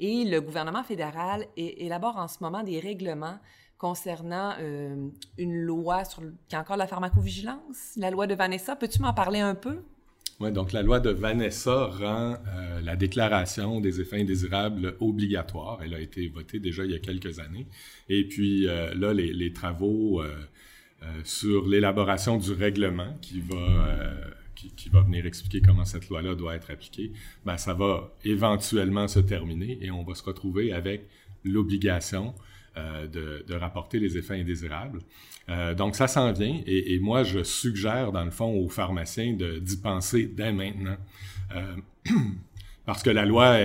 Et 0.00 0.24
le 0.24 0.40
gouvernement 0.40 0.82
fédéral 0.82 1.46
élabore 1.56 2.16
en 2.16 2.28
ce 2.28 2.38
moment 2.40 2.62
des 2.62 2.80
règlements 2.80 3.38
concernant 3.78 4.54
euh, 4.60 5.08
une 5.36 5.54
loi 5.54 6.04
sur 6.04 6.22
qui 6.48 6.54
est 6.54 6.58
encore 6.58 6.76
la 6.76 6.86
pharmacovigilance, 6.86 7.94
la 7.96 8.10
loi 8.10 8.26
de 8.26 8.34
Vanessa. 8.34 8.76
Peux-tu 8.76 9.02
m'en 9.02 9.12
parler 9.12 9.40
un 9.40 9.54
peu? 9.54 9.82
Oui, 10.40 10.50
donc 10.50 10.72
la 10.72 10.82
loi 10.82 10.98
de 10.98 11.10
Vanessa 11.10 11.86
rend 11.86 12.36
euh, 12.48 12.80
la 12.80 12.96
déclaration 12.96 13.80
des 13.80 14.00
effets 14.00 14.20
indésirables 14.20 14.96
obligatoire. 14.98 15.80
Elle 15.84 15.94
a 15.94 16.00
été 16.00 16.26
votée 16.28 16.58
déjà 16.58 16.84
il 16.84 16.90
y 16.90 16.94
a 16.94 16.98
quelques 16.98 17.38
années. 17.38 17.66
Et 18.08 18.24
puis 18.24 18.66
euh, 18.66 18.92
là, 18.94 19.12
les, 19.12 19.52
travaux 19.52 20.22
euh, 20.22 20.34
sur 21.22 21.68
l'élaboration 21.68 22.36
du 22.36 22.52
règlement 22.52 23.16
qui 23.22 23.40
va, 23.40 24.12
qui, 24.54 24.88
va 24.88 25.02
venir 25.02 25.24
expliquer 25.24 25.60
comment 25.60 25.84
cette 25.84 26.08
loi-là 26.08 26.34
doit 26.34 26.56
être 26.56 26.70
appliquée, 26.70 27.12
ben, 27.44 27.56
ça 27.56 27.74
va 27.74 28.12
éventuellement 28.24 29.06
se 29.06 29.20
terminer 29.20 29.78
et 29.82 29.90
on 29.92 30.02
va 30.02 30.14
se 30.14 30.22
retrouver 30.24 30.72
avec 30.72 31.06
l'obligation 31.44 32.34
de, 32.76 33.44
de, 33.46 33.54
rapporter 33.54 33.98
les 33.98 34.16
effets 34.18 34.40
indésirables. 34.40 35.00
Euh, 35.48 35.74
donc, 35.74 35.96
ça 35.96 36.08
s'en 36.08 36.32
vient. 36.32 36.60
Et, 36.66 36.94
et, 36.94 36.98
moi, 36.98 37.22
je 37.22 37.42
suggère, 37.42 38.12
dans 38.12 38.24
le 38.24 38.30
fond, 38.30 38.52
aux 38.52 38.68
pharmaciens 38.68 39.32
d'y 39.32 39.76
penser 39.76 40.26
dès 40.26 40.52
maintenant. 40.52 40.96
Euh, 42.84 42.94
parce 42.94 43.02
que 43.02 43.10
la 43.10 43.24
loi, 43.24 43.56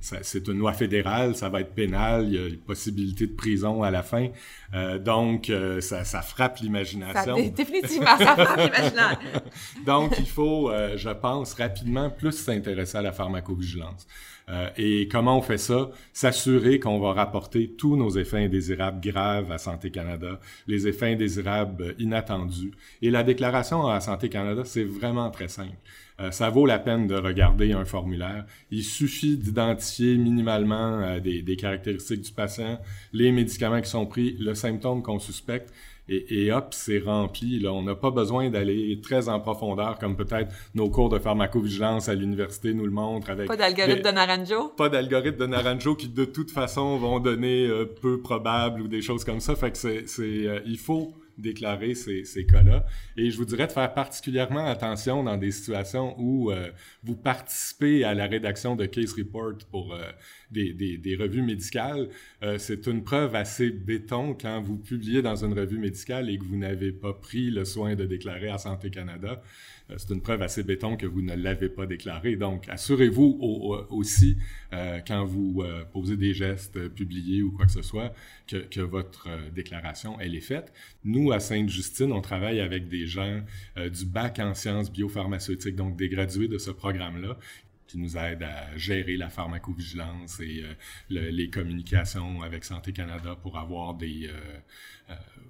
c'est 0.00 0.48
une 0.48 0.58
loi 0.58 0.72
fédérale, 0.72 1.34
ça 1.34 1.48
va 1.48 1.60
être 1.62 1.74
pénal, 1.74 2.26
il 2.28 2.34
y 2.34 2.38
a 2.38 2.46
une 2.48 2.58
possibilité 2.58 3.26
de 3.26 3.32
prison 3.32 3.82
à 3.82 3.90
la 3.90 4.02
fin. 4.02 4.28
Euh, 4.74 4.98
donc, 4.98 5.48
euh, 5.48 5.80
ça, 5.80 6.04
ça, 6.04 6.22
frappe 6.22 6.58
l'imagination. 6.58 7.36
Définitivement, 7.50 8.16
ça 8.18 8.36
frappe 8.36 8.58
l'imagination. 8.58 9.18
donc, 9.86 10.18
il 10.18 10.28
faut, 10.28 10.70
euh, 10.70 10.96
je 10.96 11.10
pense, 11.10 11.54
rapidement 11.54 12.10
plus 12.10 12.32
s'intéresser 12.32 12.98
à 12.98 13.02
la 13.02 13.12
pharmacovigilance. 13.12 14.06
Euh, 14.48 14.68
et 14.76 15.08
comment 15.08 15.38
on 15.38 15.42
fait 15.42 15.58
ça? 15.58 15.90
S'assurer 16.12 16.78
qu'on 16.78 17.00
va 17.00 17.12
rapporter 17.12 17.72
tous 17.76 17.96
nos 17.96 18.10
effets 18.10 18.44
indésirables 18.44 19.00
graves 19.00 19.50
à 19.50 19.58
Santé 19.58 19.90
Canada, 19.90 20.38
les 20.68 20.86
effets 20.86 21.12
indésirables 21.12 21.94
inattendus. 21.98 22.72
Et 23.02 23.10
la 23.10 23.24
déclaration 23.24 23.86
à 23.88 24.00
Santé 24.00 24.28
Canada, 24.28 24.62
c'est 24.64 24.84
vraiment 24.84 25.30
très 25.30 25.48
simple. 25.48 25.76
Euh, 26.18 26.30
ça 26.30 26.48
vaut 26.48 26.64
la 26.64 26.78
peine 26.78 27.06
de 27.06 27.14
regarder 27.14 27.72
un 27.72 27.84
formulaire. 27.84 28.46
Il 28.70 28.82
suffit 28.82 29.36
d'identifier 29.36 30.16
minimalement 30.16 31.00
euh, 31.00 31.20
des, 31.20 31.42
des, 31.42 31.56
caractéristiques 31.56 32.22
du 32.22 32.32
patient, 32.32 32.80
les 33.12 33.32
médicaments 33.32 33.82
qui 33.82 33.90
sont 33.90 34.06
pris, 34.06 34.36
le 34.38 34.54
symptôme 34.54 35.02
qu'on 35.02 35.18
suspecte. 35.18 35.72
Et, 36.08 36.44
et, 36.44 36.52
hop, 36.52 36.68
c'est 36.70 37.00
rempli. 37.00 37.58
Là. 37.58 37.72
On 37.72 37.82
n'a 37.82 37.96
pas 37.96 38.12
besoin 38.12 38.48
d'aller 38.48 38.98
très 39.02 39.28
en 39.28 39.40
profondeur, 39.40 39.98
comme 39.98 40.16
peut-être 40.16 40.54
nos 40.74 40.88
cours 40.88 41.08
de 41.08 41.18
pharmacovigilance 41.18 42.08
à 42.08 42.14
l'université 42.14 42.72
nous 42.72 42.84
le 42.84 42.92
montrent. 42.92 43.28
Avec 43.28 43.48
pas 43.48 43.56
d'algorithme 43.56 44.02
de 44.02 44.10
Naranjo? 44.10 44.68
Pas 44.68 44.88
d'algorithme 44.88 45.38
de 45.38 45.46
Naranjo 45.46 45.96
qui, 45.96 46.08
de 46.08 46.24
toute 46.24 46.52
façon, 46.52 46.96
vont 46.96 47.18
donner 47.18 47.66
euh, 47.66 47.84
peu 47.84 48.20
probable 48.20 48.82
ou 48.82 48.88
des 48.88 49.02
choses 49.02 49.24
comme 49.24 49.40
ça. 49.40 49.56
Fait 49.56 49.72
que 49.72 49.76
c'est... 49.76 50.62
il 50.64 50.78
faut 50.78 51.12
déclarer 51.38 51.94
ces, 51.94 52.24
ces 52.24 52.46
cas-là. 52.46 52.86
Et 53.16 53.30
je 53.30 53.36
vous 53.36 53.44
dirais 53.44 53.66
de 53.66 53.72
faire 53.72 53.92
particulièrement 53.92 54.66
attention 54.66 55.22
dans 55.22 55.36
des 55.36 55.50
situations 55.50 56.14
où 56.18 56.50
euh, 56.50 56.70
vous 57.02 57.16
participez 57.16 58.04
à 58.04 58.14
la 58.14 58.26
rédaction 58.26 58.76
de 58.76 58.86
case 58.86 59.12
report 59.12 59.58
pour 59.70 59.94
euh, 59.94 60.02
des, 60.50 60.72
des, 60.72 61.16
revues 61.16 61.42
médicales. 61.42 62.08
Euh, 62.42 62.58
c'est 62.58 62.86
une 62.86 63.02
preuve 63.02 63.34
assez 63.34 63.70
béton 63.70 64.34
quand 64.34 64.60
vous 64.62 64.78
publiez 64.78 65.22
dans 65.22 65.44
une 65.44 65.58
revue 65.58 65.78
médicale 65.78 66.30
et 66.30 66.38
que 66.38 66.44
vous 66.44 66.56
n'avez 66.56 66.92
pas 66.92 67.12
pris 67.12 67.50
le 67.50 67.64
soin 67.64 67.94
de 67.94 68.04
déclarer 68.04 68.48
à 68.48 68.58
Santé 68.58 68.90
Canada. 68.90 69.42
Euh, 69.90 69.94
c'est 69.98 70.12
une 70.12 70.20
preuve 70.20 70.42
assez 70.42 70.62
béton 70.62 70.96
que 70.96 71.06
vous 71.06 71.22
ne 71.22 71.34
l'avez 71.34 71.68
pas 71.68 71.86
déclaré. 71.86 72.36
Donc, 72.36 72.68
assurez-vous 72.68 73.86
aussi, 73.90 74.36
euh, 74.72 75.00
quand 75.06 75.24
vous 75.24 75.62
euh, 75.62 75.84
posez 75.92 76.16
des 76.16 76.34
gestes 76.34 76.88
publiés 76.88 77.42
ou 77.42 77.52
quoi 77.52 77.66
que 77.66 77.72
ce 77.72 77.82
soit, 77.82 78.12
que, 78.46 78.56
que 78.56 78.80
votre 78.80 79.28
déclaration, 79.54 80.18
elle 80.20 80.34
est 80.34 80.40
faite. 80.40 80.72
Nous, 81.04 81.32
à 81.32 81.40
Sainte-Justine, 81.40 82.12
on 82.12 82.20
travaille 82.20 82.60
avec 82.60 82.88
des 82.88 83.06
gens 83.06 83.42
du 83.76 84.06
bac 84.06 84.38
en 84.38 84.54
sciences 84.54 84.90
biopharmaceutiques, 84.90 85.76
donc 85.76 85.96
des 85.96 86.08
gradués 86.08 86.48
de 86.48 86.58
ce 86.58 86.70
programme-là, 86.70 87.38
qui 87.86 87.98
nous 87.98 88.16
aident 88.16 88.42
à 88.42 88.76
gérer 88.76 89.16
la 89.16 89.28
pharmacovigilance 89.28 90.40
et 90.40 90.64
les 91.08 91.50
communications 91.50 92.42
avec 92.42 92.64
Santé 92.64 92.92
Canada 92.92 93.36
pour 93.40 93.58
avoir 93.58 93.94
des 93.94 94.30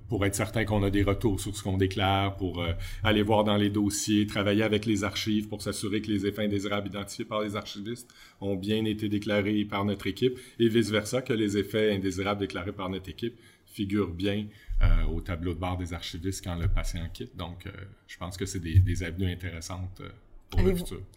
pour 0.08 0.24
être 0.24 0.34
certain 0.34 0.64
qu'on 0.64 0.82
a 0.82 0.90
des 0.90 1.02
retours 1.02 1.40
sur 1.40 1.56
ce 1.56 1.62
qu'on 1.62 1.76
déclare, 1.76 2.36
pour 2.36 2.62
euh, 2.62 2.72
aller 3.02 3.22
voir 3.22 3.44
dans 3.44 3.56
les 3.56 3.70
dossiers, 3.70 4.26
travailler 4.26 4.62
avec 4.62 4.86
les 4.86 5.04
archives 5.04 5.48
pour 5.48 5.62
s'assurer 5.62 6.00
que 6.00 6.10
les 6.10 6.26
effets 6.26 6.44
indésirables 6.44 6.88
identifiés 6.88 7.24
par 7.24 7.42
les 7.42 7.56
archivistes 7.56 8.12
ont 8.40 8.56
bien 8.56 8.84
été 8.84 9.08
déclarés 9.08 9.64
par 9.64 9.84
notre 9.84 10.06
équipe 10.06 10.38
et 10.58 10.68
vice-versa, 10.68 11.22
que 11.22 11.32
les 11.32 11.56
effets 11.56 11.94
indésirables 11.94 12.40
déclarés 12.40 12.72
par 12.72 12.88
notre 12.88 13.08
équipe 13.10 13.38
figurent 13.66 14.12
bien 14.12 14.46
euh, 14.82 15.04
au 15.06 15.20
tableau 15.20 15.54
de 15.54 15.58
bord 15.58 15.76
des 15.76 15.92
archivistes 15.92 16.44
quand 16.44 16.56
le 16.56 16.68
patient 16.68 17.06
quitte. 17.12 17.36
Donc, 17.36 17.66
euh, 17.66 17.70
je 18.06 18.16
pense 18.16 18.36
que 18.36 18.46
c'est 18.46 18.60
des, 18.60 19.02
avenues 19.02 19.30
intéressantes 19.30 20.02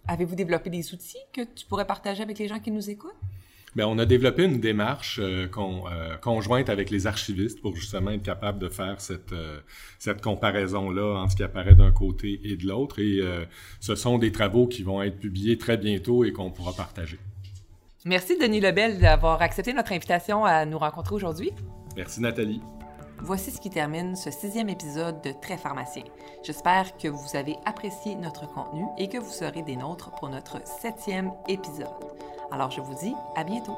Avez-vous 0.07 0.35
développé 0.35 0.69
des 0.69 0.93
outils 0.93 1.17
que 1.33 1.41
tu 1.41 1.65
pourrais 1.65 1.85
partager 1.85 2.23
avec 2.23 2.39
les 2.39 2.47
gens 2.47 2.59
qui 2.59 2.71
nous 2.71 2.89
écoutent? 2.89 3.15
Bien, 3.75 3.87
on 3.87 3.99
a 3.99 4.05
développé 4.05 4.45
une 4.45 4.59
démarche 4.59 5.19
euh, 5.19 5.47
euh, 5.57 6.17
conjointe 6.17 6.69
avec 6.69 6.89
les 6.89 7.05
archivistes 7.05 7.61
pour 7.61 7.75
justement 7.75 8.11
être 8.11 8.23
capable 8.23 8.57
de 8.57 8.67
faire 8.67 8.99
cette, 8.99 9.31
euh, 9.31 9.59
cette 9.99 10.21
comparaison-là 10.21 11.19
entre 11.19 11.31
ce 11.31 11.35
qui 11.35 11.43
apparaît 11.43 11.75
d'un 11.75 11.91
côté 11.91 12.41
et 12.43 12.55
de 12.55 12.65
l'autre. 12.65 12.99
Et 12.99 13.21
ce 13.79 13.95
sont 13.95 14.17
des 14.17 14.31
travaux 14.31 14.67
qui 14.67 14.83
vont 14.83 15.03
être 15.03 15.19
publiés 15.19 15.57
très 15.57 15.77
bientôt 15.77 16.23
et 16.23 16.31
qu'on 16.31 16.49
pourra 16.49 16.73
partager. 16.73 17.19
Merci 18.05 18.37
Denis 18.39 18.61
Lebel 18.61 18.99
d'avoir 18.99 19.41
accepté 19.41 19.73
notre 19.73 19.91
invitation 19.91 20.45
à 20.45 20.65
nous 20.65 20.79
rencontrer 20.79 21.15
aujourd'hui. 21.15 21.51
Merci 21.95 22.21
Nathalie. 22.21 22.61
Voici 23.21 23.51
ce 23.51 23.59
qui 23.59 23.69
termine 23.69 24.15
ce 24.15 24.31
sixième 24.31 24.69
épisode 24.69 25.21
de 25.21 25.31
Très 25.31 25.57
pharmacien. 25.57 26.03
J'espère 26.43 26.95
que 26.97 27.07
vous 27.07 27.35
avez 27.35 27.57
apprécié 27.65 28.15
notre 28.15 28.47
contenu 28.47 28.85
et 28.97 29.09
que 29.09 29.17
vous 29.17 29.31
serez 29.31 29.61
des 29.61 29.75
nôtres 29.75 30.11
pour 30.11 30.29
notre 30.29 30.65
septième 30.65 31.31
épisode. 31.47 31.87
Alors 32.51 32.71
je 32.71 32.81
vous 32.81 32.95
dis 32.95 33.13
à 33.35 33.43
bientôt. 33.43 33.75